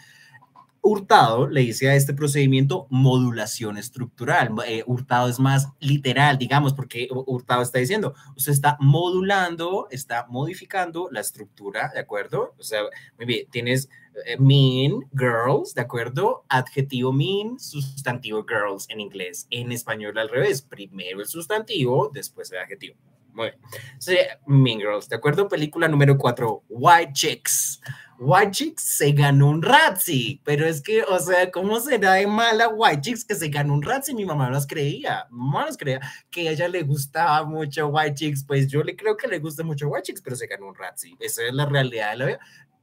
[0.87, 4.51] Hurtado le dice a este procedimiento modulación estructural.
[4.67, 11.09] Eh, Hurtado es más literal, digamos, porque Hurtado está diciendo, usted está modulando, está modificando
[11.11, 12.53] la estructura, ¿de acuerdo?
[12.59, 12.81] O sea,
[13.17, 13.89] muy bien, tienes
[14.27, 16.45] eh, mean, girls, ¿de acuerdo?
[16.49, 19.47] Adjetivo mean, sustantivo girls en inglés.
[19.49, 22.95] En español al revés, primero el sustantivo, después el adjetivo.
[23.35, 23.59] Muy bien.
[23.99, 24.17] Sí,
[24.47, 25.49] mean Girls, ¿de acuerdo?
[25.49, 27.81] Película número 4, White Chicks.
[28.17, 32.69] White Chicks se ganó un Razzie, pero es que, o sea, ¿cómo será de mala
[32.69, 34.15] White Chicks que se ganó un Razzie?
[34.15, 35.99] Mi mamá no las creía, mamá no creía
[36.31, 39.65] que a ella le gustaba mucho White Chicks, pues yo le creo que le gusta
[39.65, 42.39] mucho White Chicks, pero se ganó un Razzie, esa es la realidad de la vida.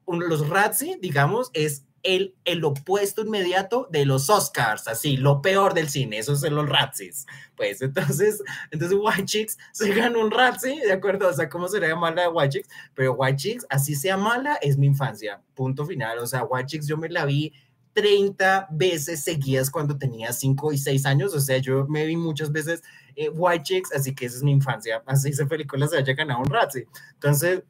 [0.06, 5.88] Los Razzie, digamos, es el, el opuesto inmediato de los Oscars, así, lo peor del
[5.88, 7.26] cine, esos son los Razzies.
[7.56, 11.28] Pues entonces, entonces White Chicks se ganó un Razzie, ¿de acuerdo?
[11.28, 12.68] O sea, ¿cómo sería mala de White Chicks?
[12.94, 16.18] Pero White Chicks, así sea mala, es mi infancia, punto final.
[16.18, 17.52] O sea, White Chicks yo me la vi
[17.92, 22.50] 30 veces seguidas cuando tenía 5 y 6 años, o sea, yo me vi muchas
[22.50, 22.82] veces
[23.14, 26.40] eh, White Chicks, así que esa es mi infancia, así esa película se haya ganado
[26.40, 26.86] un Razzie.
[27.14, 27.62] Entonces,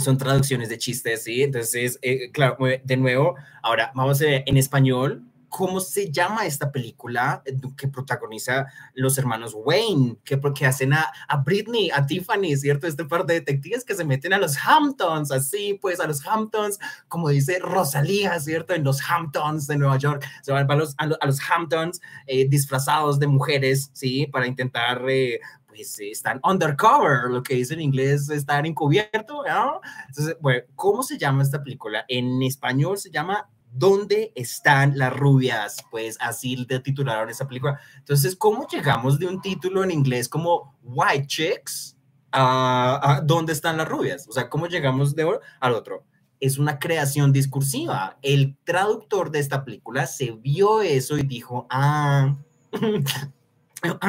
[0.00, 1.42] son traducciones de chistes, ¿sí?
[1.42, 6.70] Entonces, eh, claro, de nuevo, ahora vamos a ver en español, ¿cómo se llama esta
[6.70, 7.42] película
[7.76, 12.86] que protagoniza los hermanos Wayne, que, que hacen a, a Britney, a Tiffany, ¿cierto?
[12.86, 16.78] Este par de detectives que se meten a los Hamptons, así pues, a los Hamptons,
[17.08, 18.74] como dice Rosalía, ¿cierto?
[18.74, 23.18] En los Hamptons de Nueva York, se van a los, a los, Hamptons eh, disfrazados
[23.18, 24.26] de mujeres, ¿sí?
[24.28, 25.40] Para intentar eh,
[25.70, 29.80] pues están undercover, lo que dice en inglés, están encubierto, ¿no?
[30.08, 32.04] Entonces, bueno, ¿cómo se llama esta película?
[32.08, 35.84] En español se llama ¿Dónde están las rubias?
[35.90, 37.80] Pues así te titularon esa película.
[37.98, 41.96] Entonces, ¿cómo llegamos de un título en inglés como White Chicks
[42.32, 44.26] a, a ¿Dónde están las rubias?
[44.28, 46.04] O sea, ¿cómo llegamos de al otro?
[46.40, 48.18] Es una creación discursiva.
[48.22, 52.36] El traductor de esta película se vio eso y dijo, ah,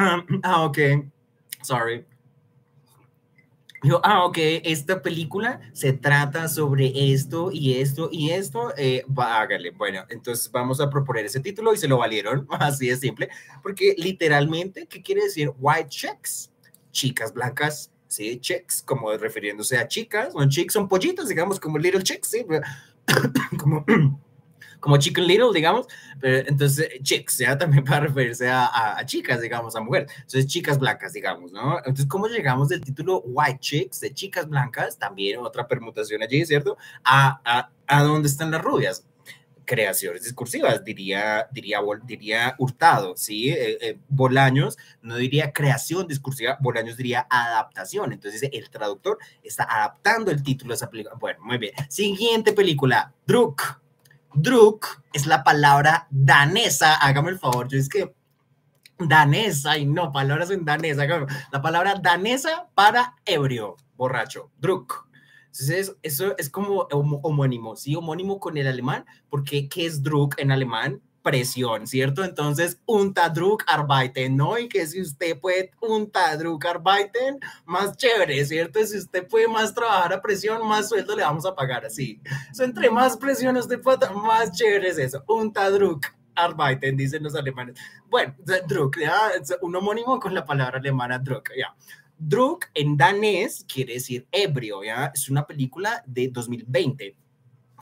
[0.42, 0.78] ah, ok,
[1.62, 2.04] sorry.
[3.84, 9.04] Yo, ah, ok, esta película se trata sobre esto y esto y esto, eh.
[9.08, 13.28] Bueno, entonces vamos a proponer ese título y se lo valieron, así de simple,
[13.60, 16.52] porque literalmente, ¿qué quiere decir white chicks?
[16.92, 18.38] Chicas blancas, ¿sí?
[18.38, 22.46] Chicks, como refiriéndose a chicas, son chicks son pollitos, digamos, como little chicks, ¿sí?
[23.58, 23.84] como
[24.82, 25.86] como Chicken Little, digamos,
[26.20, 30.78] pero entonces chicks, ya también para referirse a, a, chicas, digamos, a mujeres, entonces chicas
[30.78, 31.78] blancas, digamos, ¿no?
[31.78, 36.76] Entonces, ¿cómo llegamos del título White Chicks, de chicas blancas, también otra permutación allí, ¿cierto?
[37.04, 39.06] A, a, a dónde están las rubias
[39.64, 43.50] creaciones discursivas, diría, diría, diría Hurtado, ¿sí?
[43.50, 48.12] Eh, eh, Bolaños no diría creación discursiva, Bolaños diría adaptación.
[48.12, 51.16] Entonces, el traductor está adaptando el título de esa película.
[51.18, 51.72] Bueno, muy bien.
[51.88, 53.80] Siguiente película, Druk.
[54.34, 58.14] Druk es la palabra danesa, hágame el favor, yo es que
[58.98, 65.08] danesa, y no, palabras en danesa, la palabra danesa para ebrio, borracho, Druk.
[65.46, 67.94] Entonces, eso es como homónimo, ¿sí?
[67.94, 71.02] Homónimo con el alemán, porque ¿qué es Druk en alemán?
[71.22, 72.24] Presión, ¿cierto?
[72.24, 74.58] Entonces, un Tadruk Arbeiten, ¿no?
[74.58, 78.84] Y que si usted puede un Tadruk Arbeiten, más chévere, ¿cierto?
[78.84, 82.20] Si usted puede más trabajar a presión, más sueldo le vamos a pagar, así.
[82.52, 85.24] So, entre más presión usted pueda, más chévere es eso,
[86.34, 87.76] Arbeiten, dicen los alemanes.
[88.08, 88.34] Bueno,
[88.66, 89.32] Druck, ¿ya?
[89.60, 91.74] un homónimo con la palabra alemana Druck, ¿ya?
[92.18, 95.10] Druck en danés quiere decir ebrio, ¿ya?
[95.14, 97.16] Es una película de 2020,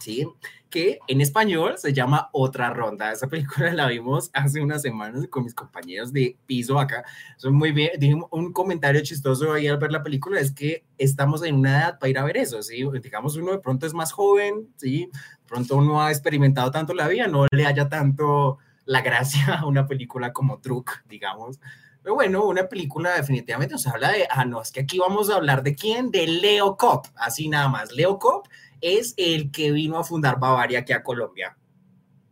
[0.01, 0.27] ¿sí?
[0.71, 3.13] que en español se llama Otra Ronda.
[3.13, 7.05] Esa película la vimos hace unas semanas con mis compañeros de piso acá.
[7.37, 7.91] Son muy bien.
[7.99, 11.99] Dije un comentario chistoso ahí al ver la película es que estamos en una edad
[11.99, 12.85] para ir a ver eso, ¿sí?
[13.03, 15.11] Digamos, uno de pronto es más joven, ¿sí?
[15.47, 19.87] Pronto uno ha experimentado tanto la vida, no le haya tanto la gracia a una
[19.87, 21.59] película como Truck, digamos.
[22.03, 25.35] Pero bueno, una película definitivamente nos habla de, ah, no, es que aquí vamos a
[25.35, 27.93] hablar de quién, de Leo Kopp, así nada más.
[27.93, 28.47] Leo Kopp
[28.81, 31.57] es el que vino a fundar Bavaria aquí a Colombia.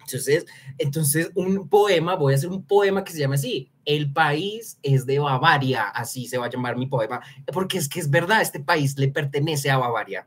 [0.01, 0.47] Entonces,
[0.79, 5.05] entonces, un poema, voy a hacer un poema que se llama así, El país es
[5.05, 7.21] de Bavaria, así se va a llamar mi poema,
[7.53, 10.27] porque es que es verdad, este país le pertenece a Bavaria.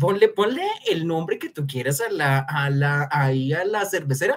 [0.00, 4.36] Ponle, ponle el nombre que tú quieras a la, a la, ahí a la cervecera,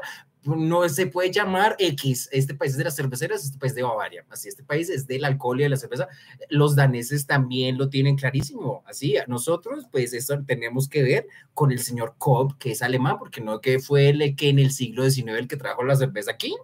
[0.56, 4.26] no se puede llamar X, este país es de las cerveceras, este país de Bavaria,
[4.30, 6.08] así este país es del alcohol y de la cerveza.
[6.50, 11.80] Los daneses también lo tienen clarísimo, así nosotros pues eso tenemos que ver con el
[11.80, 15.38] señor Kopp, que es alemán, porque no que fue el que en el siglo XIX
[15.38, 16.56] el que trajo la cerveza aquí,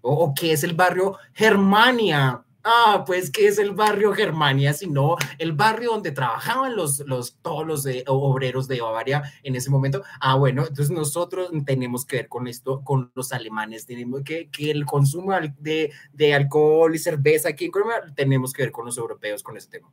[0.00, 5.16] o, o que es el barrio Germania, Ah, pues que es el barrio Germania, sino
[5.38, 10.02] el barrio donde trabajaban los, los, todos los obreros de Bavaria en ese momento.
[10.20, 14.72] Ah, bueno, entonces nosotros tenemos que ver con esto, con los alemanes, tenemos que, que
[14.72, 18.98] el consumo de, de alcohol y cerveza aquí en Colombia, tenemos que ver con los
[18.98, 19.88] europeos con ese tema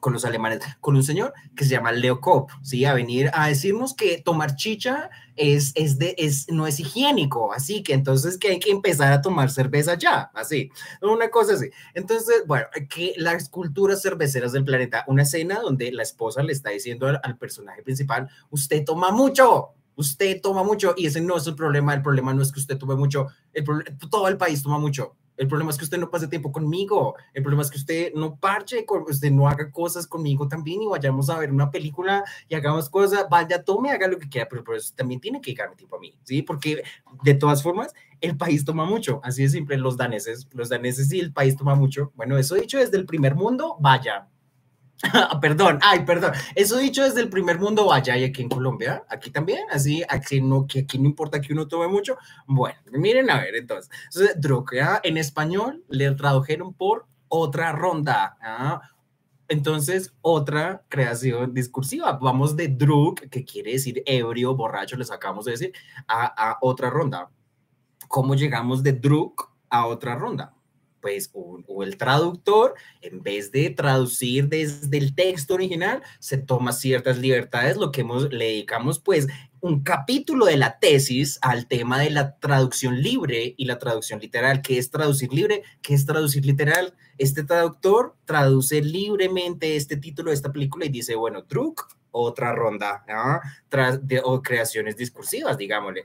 [0.00, 2.84] con los alemanes, con un señor que se llama Leo Kopp, ¿sí?
[2.84, 7.82] A venir a decirnos que tomar chicha es, es, de, es, no es higiénico, así
[7.82, 10.70] que entonces que hay que empezar a tomar cerveza ya, así,
[11.00, 11.70] una cosa así.
[11.94, 16.70] Entonces, bueno, que las culturas cerveceras del planeta, una escena donde la esposa le está
[16.70, 21.46] diciendo al, al personaje principal, usted toma mucho, usted toma mucho, y ese no es
[21.46, 23.64] el problema, el problema no es que usted tome mucho, el,
[24.10, 27.16] todo el país toma mucho, el problema es que usted no pase tiempo conmigo.
[27.32, 31.30] El problema es que usted no parche, usted no haga cosas conmigo también y vayamos
[31.30, 33.24] a ver una película y hagamos cosas.
[33.30, 35.98] Vaya, tome, haga lo que quiera, pero por eso también tiene que dedicarme tiempo a
[35.98, 36.42] mí, ¿sí?
[36.42, 36.82] Porque
[37.22, 39.22] de todas formas, el país toma mucho.
[39.24, 42.12] Así de simple, los daneses, los daneses y el país toma mucho.
[42.16, 44.28] Bueno, eso dicho desde el primer mundo, vaya,
[45.40, 46.32] perdón, ay, perdón.
[46.54, 50.40] Eso dicho desde el primer mundo, vaya, y aquí en Colombia, aquí también, así, aquí
[50.40, 52.16] no, que aquí no importa que uno tome mucho.
[52.46, 58.36] Bueno, miren a ver, entonces, entonces en español le tradujeron por otra ronda.
[58.42, 58.82] ¿ah?
[59.48, 62.12] Entonces, otra creación discursiva.
[62.20, 65.72] Vamos de druk, que quiere decir ebrio, borracho, les acabamos de decir,
[66.06, 67.30] a, a otra ronda.
[68.08, 70.54] ¿Cómo llegamos de druk a otra ronda?
[71.00, 77.18] Pues o, el traductor, en vez de traducir desde el texto original, se toma ciertas
[77.18, 79.26] libertades, lo que hemos, le dedicamos pues
[79.60, 84.62] un capítulo de la tesis al tema de la traducción libre y la traducción literal.
[84.62, 85.62] ¿Qué es traducir libre?
[85.82, 86.94] ¿Qué es traducir literal?
[87.18, 93.04] Este traductor traduce libremente este título de esta película y dice, bueno, truc, otra ronda
[94.02, 96.04] de, o creaciones discursivas, digámosle.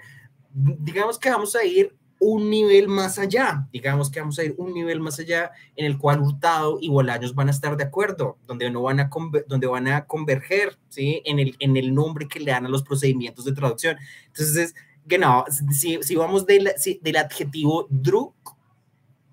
[0.51, 4.73] Digamos que vamos a ir un nivel más allá, digamos que vamos a ir un
[4.73, 8.71] nivel más allá en el cual Hurtado y Bolaños van a estar de acuerdo, donde,
[8.71, 9.11] no van, a
[9.47, 11.21] donde van a converger ¿sí?
[11.23, 13.97] en, el, en el nombre que le dan a los procedimientos de traducción.
[14.25, 14.73] Entonces,
[15.05, 18.33] genau, si, si vamos del, del adjetivo druk,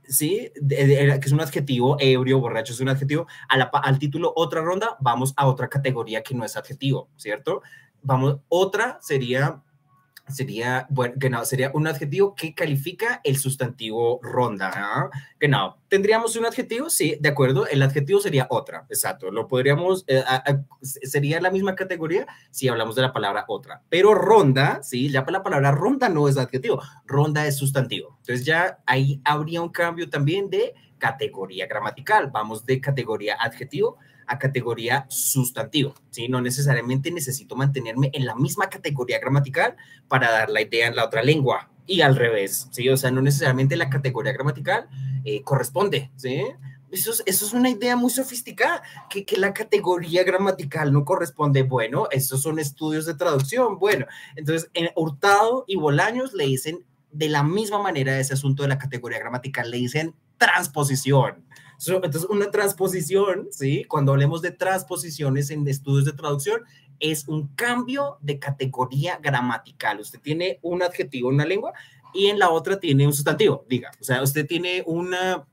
[0.07, 0.53] ¿sí?
[0.69, 5.47] que es un adjetivo ebrio, borracho es un adjetivo, al título otra ronda, vamos a
[5.47, 7.63] otra categoría que no es adjetivo, ¿cierto?
[8.03, 9.63] Vamos, otra sería
[10.33, 14.71] sería, bueno, genau, sería un adjetivo que califica el sustantivo ronda.
[14.75, 15.11] ¿ah?
[15.39, 20.25] Genau, tendríamos un adjetivo, sí, de acuerdo, el adjetivo sería otra, exacto, lo podríamos, eh,
[20.81, 25.43] sería la misma categoría si hablamos de la palabra otra, pero ronda, sí, ya la
[25.43, 28.17] palabra ronda no es adjetivo, ronda es sustantivo.
[28.21, 33.99] Entonces ya ahí habría un cambio también de categoría gramatical, vamos de categoría adjetivo
[34.33, 36.29] a categoría sustantivo, ¿sí?
[36.29, 39.77] No necesariamente necesito mantenerme en la misma categoría gramatical
[40.09, 42.89] para dar la idea en la otra lengua y al revés, ¿sí?
[42.89, 44.89] O sea, no necesariamente la categoría gramatical
[45.25, 46.43] eh, corresponde, ¿sí?
[46.91, 51.63] Eso es, eso es, una idea muy sofisticada, que, que, la categoría gramatical no corresponde.
[51.63, 53.79] Bueno, esos son estudios de traducción.
[53.79, 54.05] Bueno,
[54.37, 58.79] entonces en Hurtado y Bolaños le dicen de la misma manera ese asunto de la
[58.79, 61.45] categoría gramatical, le dicen transposición.
[61.87, 63.85] Entonces, una transposición, ¿sí?
[63.85, 66.63] Cuando hablemos de transposiciones en estudios de traducción,
[67.01, 70.01] es un cambio de categoría gramatical.
[70.01, 71.73] Usted tiene un adjetivo en una lengua
[72.15, 73.91] y en la otra tiene un sustantivo, diga.
[74.01, 75.45] O sea, usted tiene una,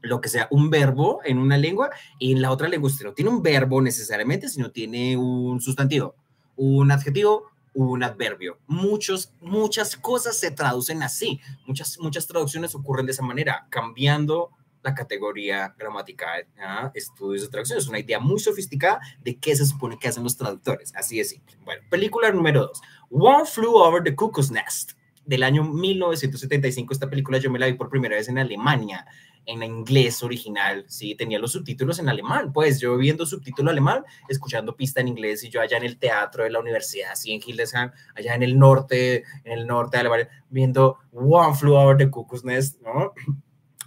[0.00, 3.12] lo que sea, un verbo en una lengua y en la otra lengua usted no
[3.12, 6.14] tiene un verbo necesariamente, sino tiene un sustantivo,
[6.56, 8.58] un adjetivo, un adverbio.
[8.66, 11.40] Muchos, muchas cosas se traducen así.
[11.66, 14.50] Muchas, muchas traducciones ocurren de esa manera, cambiando
[14.88, 16.46] la categoría gramatical,
[16.94, 17.78] estudios de traducción.
[17.78, 20.94] Es una idea muy sofisticada de qué se supone que hacen los traductores.
[20.96, 21.56] Así de simple.
[21.64, 22.80] Bueno, película número dos.
[23.10, 24.92] One Flew Over the Cuckoo's Nest,
[25.24, 26.92] del año 1975.
[26.92, 29.06] Esta película yo me la vi por primera vez en Alemania,
[29.44, 34.76] en inglés original, sí, tenía los subtítulos en alemán, pues yo viendo subtítulo alemán, escuchando
[34.76, 37.90] pista en inglés y yo allá en el teatro de la universidad, así en Hildesheim,
[38.14, 42.44] allá en el norte, en el norte de Alemania, viendo One Flew Over the Cuckoo's
[42.44, 43.14] Nest, ¿no?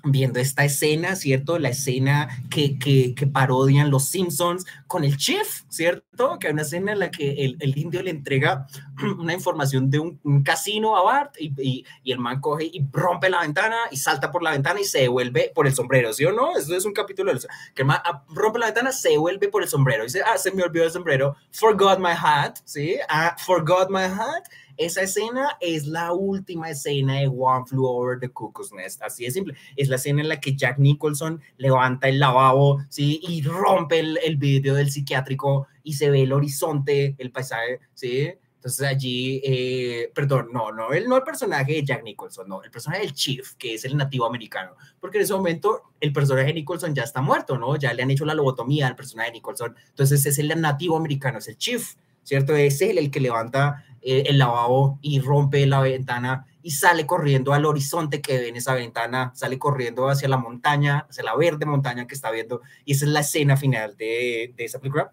[0.03, 1.59] Viendo esta escena, ¿cierto?
[1.59, 6.39] La escena que, que, que, parodian los Simpsons con el chef, ¿cierto?
[6.39, 8.67] Que hay una escena en la que el, el indio le entrega
[9.19, 13.41] una información de un, casino a Bart y, y, el man coge y rompe la
[13.41, 16.57] ventana y salta por la ventana y se devuelve por el sombrero, ¿sí o no?
[16.57, 17.31] Eso es un capítulo.
[17.75, 20.03] Que el man ah, rompe la ventana, se devuelve por el sombrero.
[20.03, 21.35] Y dice, ah, se me olvidó el sombrero.
[21.51, 22.97] Forgot my hat, ¿sí?
[23.09, 24.43] Ah, forgot my hat
[24.77, 29.31] esa escena es la última escena de One Flew Over the Cuckoo's Nest, así de
[29.31, 29.55] simple.
[29.75, 33.21] Es la escena en la que Jack Nicholson levanta el lavabo, ¿sí?
[33.27, 38.31] Y rompe el, el vidrio del psiquiátrico y se ve el horizonte, el paisaje, ¿sí?
[38.61, 42.69] Entonces allí, eh, perdón, no, no el, no el personaje de Jack Nicholson, no, el
[42.69, 46.53] personaje del Chief, que es el nativo americano, porque en ese momento el personaje de
[46.53, 47.75] Nicholson ya está muerto, ¿no?
[47.75, 51.39] Ya le han hecho la lobotomía al personaje de Nicholson, entonces es el nativo americano,
[51.39, 52.55] es el Chief, ¿cierto?
[52.55, 57.53] Es él el que levanta eh, el lavabo y rompe la ventana y sale corriendo
[57.53, 61.65] al horizonte que ve en esa ventana, sale corriendo hacia la montaña, hacia la verde
[61.65, 65.11] montaña que está viendo, y esa es la escena final de, de esa película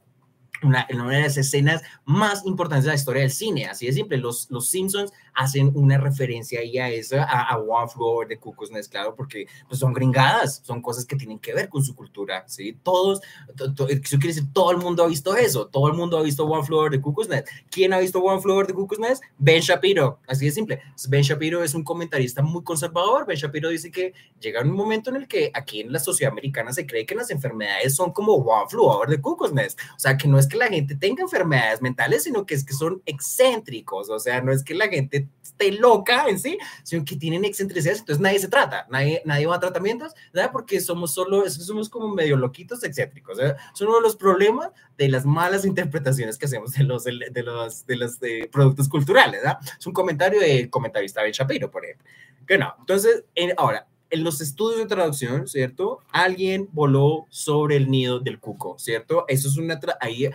[0.62, 4.18] una, una, de las escenas más importantes de la historia del cine, así de simple,
[4.18, 8.72] los, los Simpsons hacen una referencia ahí a eso, a, a One Floor de Cuckoo's
[8.72, 12.44] Nest, claro, porque pues, son gringadas, son cosas que tienen que ver con su cultura,
[12.48, 12.76] ¿sí?
[12.82, 13.20] Todos,
[13.56, 16.22] to, to, eso quiere decir, todo el mundo ha visto eso, todo el mundo ha
[16.22, 17.48] visto One Floor de Cuckoo's Nest.
[17.70, 19.22] ¿Quién ha visto One Floor de Cuckoo's Nest?
[19.38, 20.82] Ben Shapiro, así de simple.
[21.08, 25.16] Ben Shapiro es un comentarista muy conservador, Ben Shapiro dice que llega un momento en
[25.16, 28.68] el que aquí en la sociedad americana se cree que las enfermedades son como One
[28.68, 32.24] Floor de Cuckoo's Nest, o sea, que no es que la gente tenga enfermedades mentales,
[32.24, 36.28] sino que es que son excéntricos, o sea, no es que la gente esté loca
[36.28, 40.14] en sí, sino que tienen excentricidades, entonces nadie se trata, nadie, nadie va a tratamientos,
[40.32, 40.50] ¿verdad?
[40.52, 43.56] Porque somos solo, somos como medio loquitos excéntricos, ¿verdad?
[43.74, 47.42] Son uno de los problemas de las malas interpretaciones que hacemos de los, de, de
[47.42, 49.58] los, de los de productos culturales, ¿verdad?
[49.78, 52.06] Es un comentario del comentarista Ben Shapiro, por ejemplo.
[52.46, 56.00] Que no, entonces, en, ahora, en los estudios de traducción, ¿cierto?
[56.10, 59.24] Alguien voló sobre el nido del cuco, ¿cierto?
[59.28, 60.30] Eso es una, ahí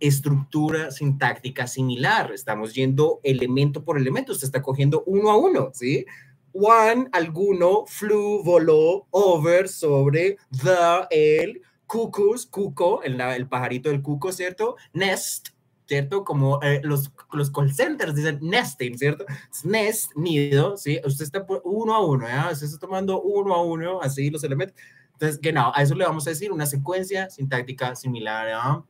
[0.00, 2.32] estructura sintáctica similar.
[2.32, 4.32] Estamos yendo elemento por elemento.
[4.32, 6.04] Usted está cogiendo uno a uno, ¿sí?
[6.52, 11.06] One, alguno, flew, voló, over, sobre, the,
[11.42, 14.76] el, cuckoos, cuco, el, el pajarito del cuco, ¿cierto?
[14.94, 15.48] Nest,
[15.86, 16.24] ¿cierto?
[16.24, 19.24] Como eh, los, los call centers dicen nesting, ¿cierto?
[19.64, 21.00] Nest, nido, ¿sí?
[21.04, 22.50] Usted está por uno a uno, ¿ya?
[22.52, 24.76] Usted está tomando uno a uno, así los elementos.
[25.12, 28.84] Entonces, genau, a eso le vamos a decir una secuencia sintáctica similar a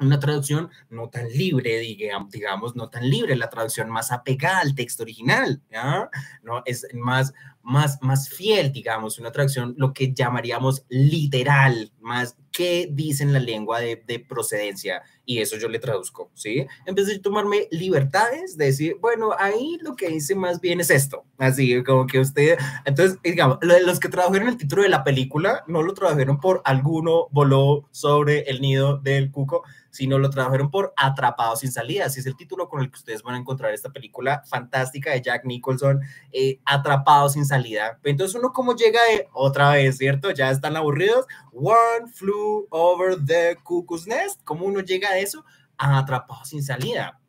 [0.00, 5.02] una traducción no tan libre, digamos, no tan libre, la traducción más apegada al texto
[5.02, 6.08] original, ¿ya?
[6.42, 6.62] ¿no?
[6.64, 13.24] Es más, más, más fiel, digamos, una traducción, lo que llamaríamos literal, más que dice
[13.24, 16.66] en la lengua de, de, procedencia, y eso yo le traduzco, ¿sí?
[16.90, 21.26] Vez de tomarme libertades, de decir, bueno, ahí lo que dice más bien es esto,
[21.36, 22.56] así como que usted,
[22.86, 27.28] entonces, digamos, los que tradujeron el título de la película no lo tradujeron por alguno
[27.30, 32.26] voló sobre el nido del cuco, sino lo tradujeron por Atrapado sin salida, así es
[32.26, 36.00] el título con el que ustedes van a encontrar esta película fantástica de Jack Nicholson,
[36.32, 37.98] eh, Atrapado sin salida.
[38.04, 40.30] Entonces uno como llega de otra vez, ¿cierto?
[40.30, 41.26] Ya están aburridos.
[41.52, 44.40] One flew over the cuckoo's nest.
[44.44, 45.44] ¿Cómo uno llega a eso?
[45.76, 47.20] Atrapado sin salida.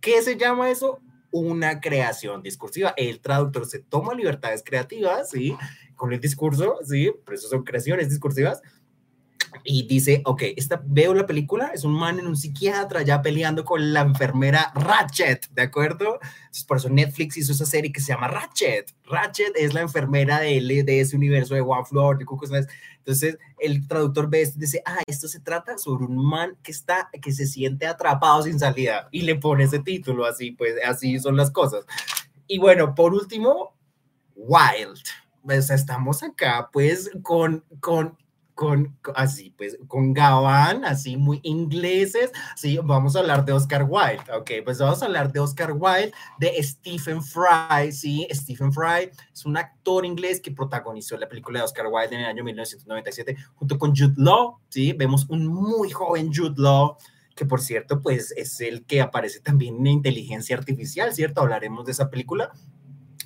[0.00, 1.00] ¿Qué se llama eso?
[1.30, 2.94] Una creación discursiva.
[2.96, 5.56] El traductor se toma libertades creativas, ¿sí?
[5.94, 7.12] Con el discurso, ¿sí?
[7.24, 8.62] Por eso son creaciones discursivas
[9.64, 13.64] y dice, ok, esta, veo la película, es un man en un psiquiatra ya peleando
[13.64, 16.18] con la enfermera Ratchet, ¿de acuerdo?
[16.22, 18.94] Entonces, por eso Netflix hizo esa serie que se llama Ratchet.
[19.04, 22.70] Ratchet es la enfermera de, de ese universo de One Floor, de Nest.
[22.98, 26.70] Entonces, el traductor ve esto y dice, ah, esto se trata sobre un man que
[26.70, 29.08] está, que se siente atrapado sin salida.
[29.10, 31.84] Y le pone ese título, así, pues, así son las cosas.
[32.46, 33.76] Y bueno, por último,
[34.34, 34.98] Wild.
[35.42, 38.16] Pues estamos acá, pues, con, con
[38.54, 44.24] con, así, pues, con Gabán, así muy ingleses, sí, vamos a hablar de Oscar Wilde,
[44.32, 49.44] ok, pues vamos a hablar de Oscar Wilde, de Stephen Fry, sí, Stephen Fry es
[49.46, 53.78] un actor inglés que protagonizó la película de Oscar Wilde en el año 1997 junto
[53.78, 56.96] con Jude Law, sí, vemos un muy joven Jude Law,
[57.34, 61.40] que por cierto, pues es el que aparece también en Inteligencia Artificial, ¿cierto?
[61.40, 62.52] Hablaremos de esa película.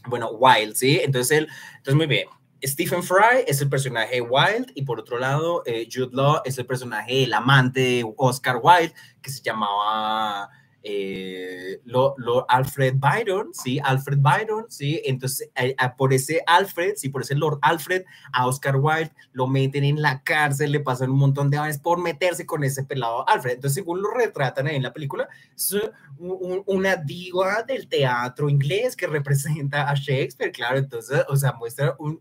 [0.09, 1.01] Bueno, Wilde, ¿sí?
[1.03, 1.49] Entonces, él,
[1.79, 2.29] entonces muy bien.
[2.67, 6.67] Stephen Fry es el personaje Wilde y por otro lado eh, Jude Law es el
[6.67, 8.93] personaje el amante de Oscar Wilde
[9.23, 10.51] que se llamaba
[10.83, 12.15] eh, lo,
[12.49, 13.81] Alfred Byron, ¿sí?
[13.83, 15.03] Alfred Byron, ¿sí?
[15.05, 19.85] Entonces, eh, por ese Alfred, sí, por ese Lord Alfred, a Oscar Wilde lo meten
[19.85, 23.55] en la cárcel, le pasan un montón de años por meterse con ese pelado Alfred.
[23.55, 25.77] Entonces, según lo retratan ahí en la película, es
[26.19, 32.21] una diva del teatro inglés que representa a Shakespeare, claro, entonces, o sea, muestra un,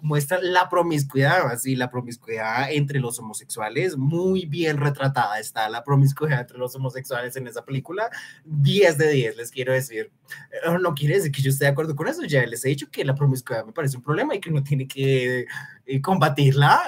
[0.00, 6.40] muestra la promiscuidad, así, la promiscuidad entre los homosexuales, muy bien retratada está la promiscuidad
[6.40, 8.03] entre los homosexuales en esa película,
[8.44, 10.10] 10 de 10, les quiero decir.
[10.50, 12.90] Eh, no quiere decir que yo esté de acuerdo con eso, ya les he dicho
[12.90, 15.46] que la promiscuidad me parece un problema y que uno tiene que
[15.86, 16.80] eh, combatirla,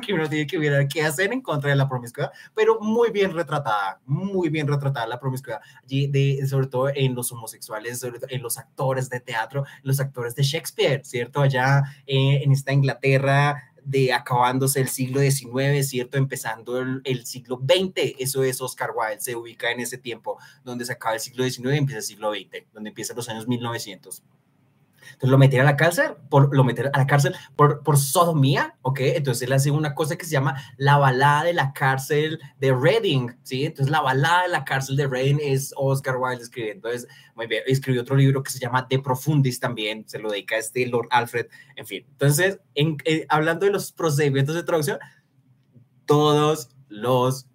[0.06, 3.34] que uno tiene que ver qué hacer en contra de la promiscuidad, pero muy bien
[3.34, 9.10] retratada, muy bien retratada la promiscuidad, de, sobre todo en los homosexuales, en los actores
[9.10, 11.40] de teatro, los actores de Shakespeare, ¿cierto?
[11.40, 16.18] Allá eh, en esta Inglaterra de acabándose el siglo XIX, ¿cierto?
[16.18, 20.92] Empezando el, siglo XX, eso es Oscar Wilde, se ubica en ese tiempo, donde se
[20.92, 24.22] acaba el siglo XIX y empieza el siglo XX, donde empiezan los años 1900.
[25.12, 28.76] Entonces lo metieron a la cárcel, por, lo metieron a la cárcel por, por sodomía,
[28.82, 29.00] ¿ok?
[29.00, 33.30] Entonces él hace una cosa que se llama la balada de la cárcel de Reading,
[33.42, 33.66] ¿sí?
[33.66, 36.88] Entonces la balada de la cárcel de Reading es Oscar Wilde escribiendo.
[36.88, 40.56] Entonces, muy bien, escribió otro libro que se llama De Profundis también, se lo dedica
[40.56, 41.46] a este Lord Alfred,
[41.76, 42.06] en fin.
[42.10, 44.98] Entonces, en, eh, hablando de los procedimientos de traducción,
[46.04, 47.46] todos los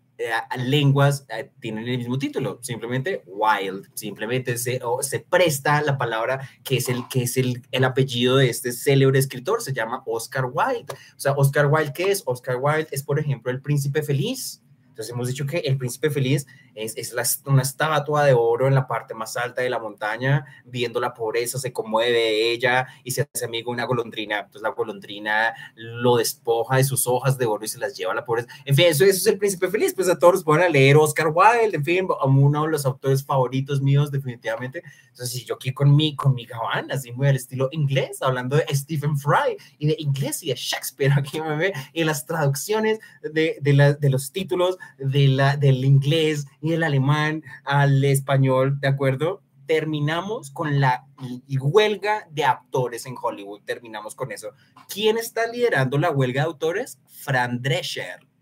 [0.57, 6.77] lenguas eh, tienen el mismo título, simplemente wild, simplemente se, se presta la palabra que
[6.77, 10.93] es, el, que es el, el apellido de este célebre escritor, se llama Oscar Wilde.
[11.15, 12.23] O sea, Oscar Wilde, ¿qué es?
[12.25, 14.62] Oscar Wilde es, por ejemplo, el príncipe feliz.
[14.93, 18.75] Entonces hemos dicho que el príncipe feliz es, es la, una estatua de oro en
[18.75, 23.27] la parte más alta de la montaña, viendo la pobreza, se conmueve ella y se
[23.33, 24.41] hace amigo de una golondrina.
[24.41, 28.15] Entonces la golondrina lo despoja de sus hojas de oro y se las lleva a
[28.15, 28.49] la pobreza.
[28.65, 29.95] En fin, eso, eso es el príncipe feliz.
[29.95, 34.11] Pues a todos pueden leer Oscar Wilde, en fin, uno de los autores favoritos míos,
[34.11, 34.83] definitivamente.
[35.09, 38.57] Entonces, si yo aquí con mi, con mi gabán, así muy al estilo inglés, hablando
[38.57, 42.99] de Stephen Fry y de inglés y de Shakespeare, aquí me ve, y las traducciones
[43.21, 48.79] de, de, la, de los títulos de la, del inglés y el alemán al español,
[48.79, 49.41] ¿de acuerdo?
[49.65, 51.05] Terminamos con la
[51.47, 54.49] huelga de actores en Hollywood, terminamos con eso.
[54.89, 56.99] ¿Quién está liderando la huelga de autores?
[57.07, 58.32] Fran Drescher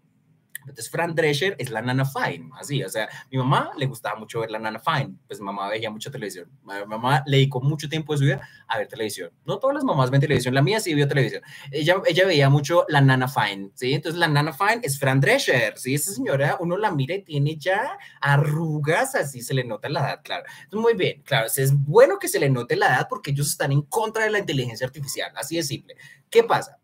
[0.62, 4.40] entonces, Fran Drescher es la Nana Fine, así, o sea, mi mamá le gustaba mucho
[4.40, 8.14] ver la Nana Fine, pues mamá veía mucha televisión, mi mamá le dedicó mucho tiempo
[8.14, 9.32] de su vida a ver televisión.
[9.46, 11.42] No todas las mamás ven televisión, la mía sí vio televisión.
[11.72, 13.94] Ella, ella veía mucho la Nana Fine, ¿sí?
[13.94, 15.96] Entonces, la Nana Fine es Fran Drescher, ¿sí?
[15.96, 20.22] Esa señora, uno la mira y tiene ya arrugas, así se le nota la edad,
[20.24, 20.44] claro.
[20.64, 23.72] Entonces, muy bien, claro, es bueno que se le note la edad porque ellos están
[23.72, 25.96] en contra de la inteligencia artificial, así de simple.
[26.30, 26.81] ¿Qué pasa?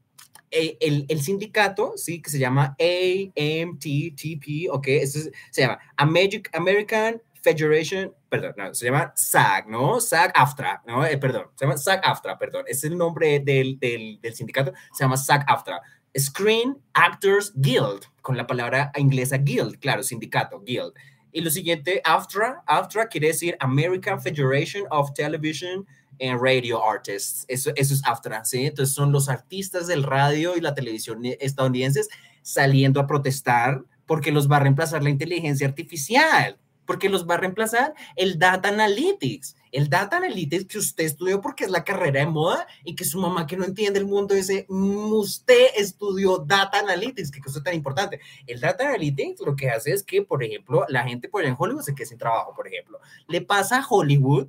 [0.49, 8.53] El, el, sindicato, sí, que se llama AMTTP, ok, eso se llama American Federation, perdón,
[8.57, 9.99] no, se llama SAG, ¿no?
[9.99, 11.05] SAG-AFTRA, ¿no?
[11.05, 15.17] Eh, perdón, se llama SAG-AFTRA, perdón, es el nombre del, del, del sindicato, se llama
[15.17, 15.81] SAG-AFTRA.
[16.17, 20.93] Screen Actors Guild, con la palabra inglesa guild, claro, sindicato, guild.
[21.31, 25.85] Y lo siguiente, AFTRA, AFTRA quiere decir American Federation of Television
[26.19, 27.45] en radio artists.
[27.47, 28.65] Eso, eso es AFTRA, ¿sí?
[28.65, 32.09] Entonces son los artistas del radio y la televisión estadounidenses
[32.41, 37.39] saliendo a protestar porque los va a reemplazar la inteligencia artificial, porque los va a
[37.39, 39.55] reemplazar el data analytics.
[39.73, 43.19] El data analytics que usted estudió porque es la carrera de moda y que su
[43.19, 47.75] mamá que no entiende el mundo dice, mm, usted estudió data analytics, qué cosa tan
[47.75, 48.21] importante.
[48.47, 51.83] El data analytics lo que hace es que, por ejemplo, la gente por en Hollywood
[51.83, 52.99] se queda sin trabajo, por ejemplo.
[53.27, 54.47] Le pasa a Hollywood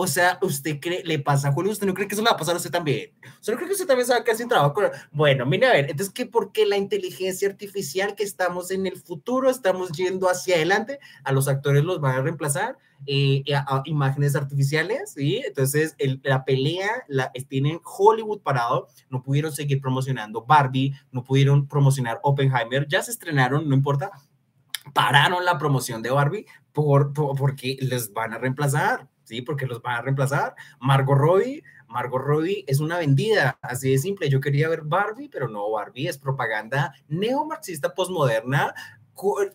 [0.00, 1.72] o sea, ¿usted cree, le pasa a Julio?
[1.72, 3.10] ¿Usted no cree que eso le va a pasar a usted también?
[3.40, 4.80] ¿Usted no cree que usted también se va a quedar sin trabajo?
[5.10, 6.24] Bueno, mire, a ver, entonces, ¿qué?
[6.24, 11.48] Porque la inteligencia artificial que estamos en el futuro, estamos yendo hacia adelante, a los
[11.48, 15.42] actores los van a reemplazar, eh, a, imágenes artificiales, ¿sí?
[15.44, 22.20] Entonces, la pelea la tienen Hollywood parado, no pudieron seguir promocionando Barbie, no pudieron promocionar
[22.22, 24.12] Oppenheimer, ya se estrenaron, no importa,
[24.94, 29.08] pararon la promoción de Barbie por, porque les van a reemplazar.
[29.28, 29.42] ¿Sí?
[29.42, 30.54] Porque los van a reemplazar.
[30.80, 34.28] Margot Robbie, Margot Robbie es una vendida, así de simple.
[34.28, 38.74] Yo quería ver Barbie, pero no, Barbie es propaganda neomarxista postmoderna,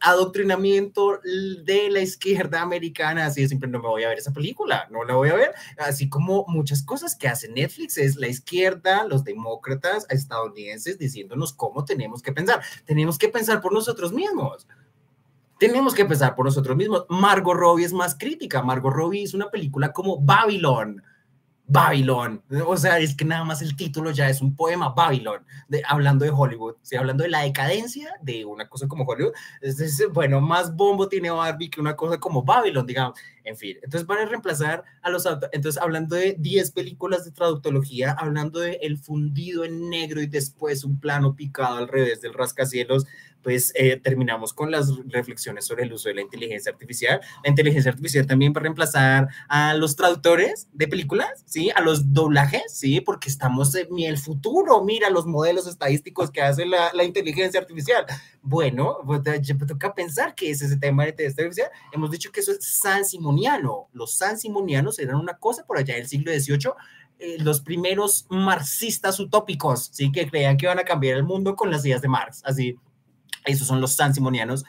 [0.01, 1.19] adoctrinamiento
[1.63, 5.03] de la izquierda americana, así de simple, no me voy a ver esa película, no
[5.05, 9.24] la voy a ver, así como muchas cosas que hace Netflix, es la izquierda, los
[9.24, 14.67] demócratas estadounidenses diciéndonos cómo tenemos que pensar, tenemos que pensar por nosotros mismos.
[15.68, 17.05] Tenemos que empezar por nosotros mismos.
[17.07, 18.61] Margot Robbie es más crítica.
[18.61, 21.01] Margot Robbie es una película como Babylon.
[21.66, 22.43] Babylon.
[22.68, 26.26] O sea, es que nada más el título ya es un poema, Babylon, de, hablando
[26.26, 26.97] de Hollywood, ¿sí?
[26.97, 29.32] hablando de la decadencia de una cosa como Hollywood.
[29.61, 33.18] Es, bueno, más bombo tiene Barbie que una cosa como Babylon, digamos.
[33.44, 35.26] En fin, entonces van a reemplazar a los...
[35.52, 40.84] Entonces, hablando de 10 películas de traductología, hablando de El fundido en negro y después
[40.84, 43.06] un plano picado al revés del rascacielos,
[43.41, 47.20] pues eh, terminamos con las reflexiones sobre el uso de la inteligencia artificial.
[47.44, 51.70] La inteligencia artificial también va a reemplazar a los traductores de películas, ¿sí?
[51.76, 53.02] A los doblajes, ¿sí?
[53.02, 58.06] Porque estamos en el futuro, mira los modelos estadísticos que hace la inteligencia artificial.
[58.46, 61.70] Bueno, pues me toca pensar que es ese tema de artificial.
[61.94, 63.88] Hemos dicho que eso es sansimoniano.
[63.94, 66.74] Los sansimonianos eran una cosa por allá del siglo XVIII
[67.20, 70.12] eh, los primeros marxistas utópicos, ¿sí?
[70.12, 72.78] Que creían que iban a cambiar el mundo con las ideas de Marx, así
[73.46, 74.64] esos son los sansimonianos,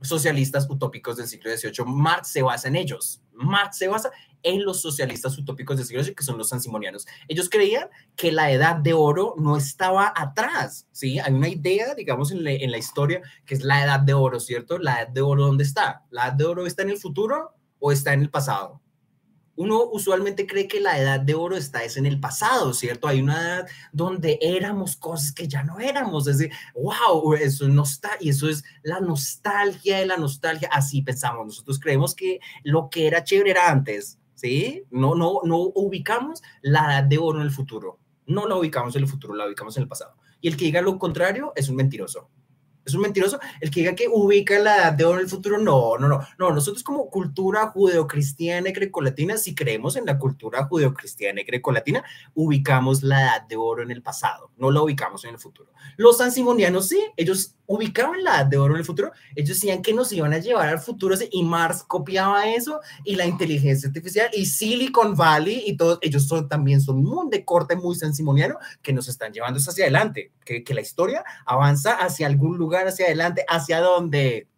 [0.00, 1.84] socialistas utópicos del siglo XVIII.
[1.86, 3.20] Marx se basa en ellos.
[3.32, 4.10] Marx se basa
[4.44, 7.06] en los socialistas utópicos del siglo que son los sansimonianos.
[7.26, 11.18] Ellos creían que la edad de oro no estaba atrás, ¿sí?
[11.18, 14.38] Hay una idea, digamos, en la, en la historia, que es la edad de oro,
[14.38, 14.78] ¿cierto?
[14.78, 16.04] La edad de oro, ¿dónde está?
[16.10, 18.80] ¿La edad de oro está en el futuro o está en el pasado?
[19.56, 23.08] uno usualmente cree que la edad de oro está es en el pasado, ¿cierto?
[23.08, 28.10] Hay una edad donde éramos cosas que ya no éramos, es decir, wow, eso está,
[28.20, 33.06] y eso es la nostalgia de la nostalgia, así pensamos, nosotros creemos que lo que
[33.06, 34.18] era chévere era antes,
[34.90, 39.02] No, no, no ubicamos la edad de oro en el futuro, no la ubicamos en
[39.02, 40.16] el futuro, la ubicamos en el pasado.
[40.40, 42.30] Y el que diga lo contrario es un mentiroso
[42.84, 43.38] es un mentiroso.
[43.60, 46.20] El que diga que ubica la edad de oro en el futuro, no, no, no.
[46.38, 52.04] No, nosotros como cultura judeocristiana y grecolatina, si creemos en la cultura judeocristiana y grecolatina,
[52.34, 55.70] ubicamos la edad de oro en el pasado, no la ubicamos en el futuro.
[55.96, 59.94] Los sansimonianos sí, ellos ubicaban la edad de oro en el futuro, ellos decían que
[59.94, 64.46] nos iban a llevar al futuro y Mars copiaba eso y la inteligencia artificial y
[64.46, 69.08] Silicon Valley y todos ellos son, también son muy de corte muy sansimoniano que nos
[69.08, 73.80] están llevando hacia adelante, que, que la historia avanza hacia algún lugar, hacia adelante, hacia
[73.80, 74.48] dónde,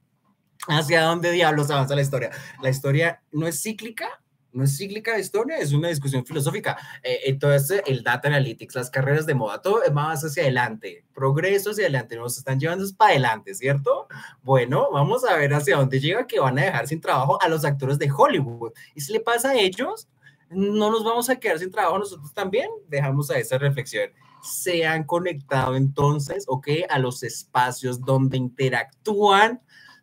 [0.68, 2.30] hacia dónde diablos avanza la historia.
[2.62, 4.08] La historia no es cíclica,
[4.56, 6.78] no es cíclica la historia, es una discusión filosófica.
[7.02, 11.70] Eh, entonces, el data analytics, las carreras de moda, todo va más hacia adelante, progreso
[11.70, 14.08] hacia adelante, nos están llevando para adelante, ¿cierto?
[14.42, 17.66] Bueno, vamos a ver hacia dónde llega que van a dejar sin trabajo a los
[17.66, 18.72] actores de Hollywood.
[18.94, 20.08] ¿Y si le pasa a ellos?
[20.48, 22.70] ¿No nos vamos a quedar sin trabajo nosotros también?
[22.88, 24.10] Dejamos a esa reflexión.
[24.46, 26.68] Se han conectado entonces, ¿ok?
[26.88, 29.60] A los espacios donde interactúan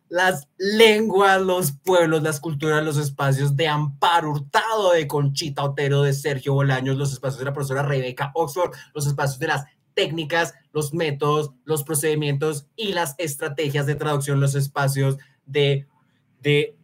[0.08, 6.12] las lenguas, los pueblos, las culturas, los espacios de Amparo Hurtado, de Conchita Otero, de
[6.12, 9.64] Sergio Bolaños, los espacios de la profesora Rebeca Oxford, los espacios de las
[9.94, 15.16] técnicas, los métodos, los procedimientos y las estrategias de traducción, los espacios
[15.46, 15.86] de,
[16.42, 16.76] de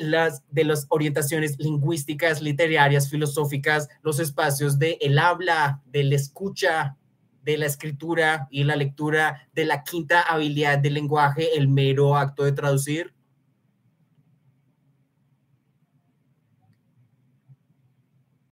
[0.00, 6.96] las de las orientaciones lingüísticas, literarias, filosóficas, los espacios de el habla, de la escucha,
[7.44, 12.44] de la escritura y la lectura de la quinta habilidad del lenguaje, el mero acto
[12.44, 13.12] de traducir,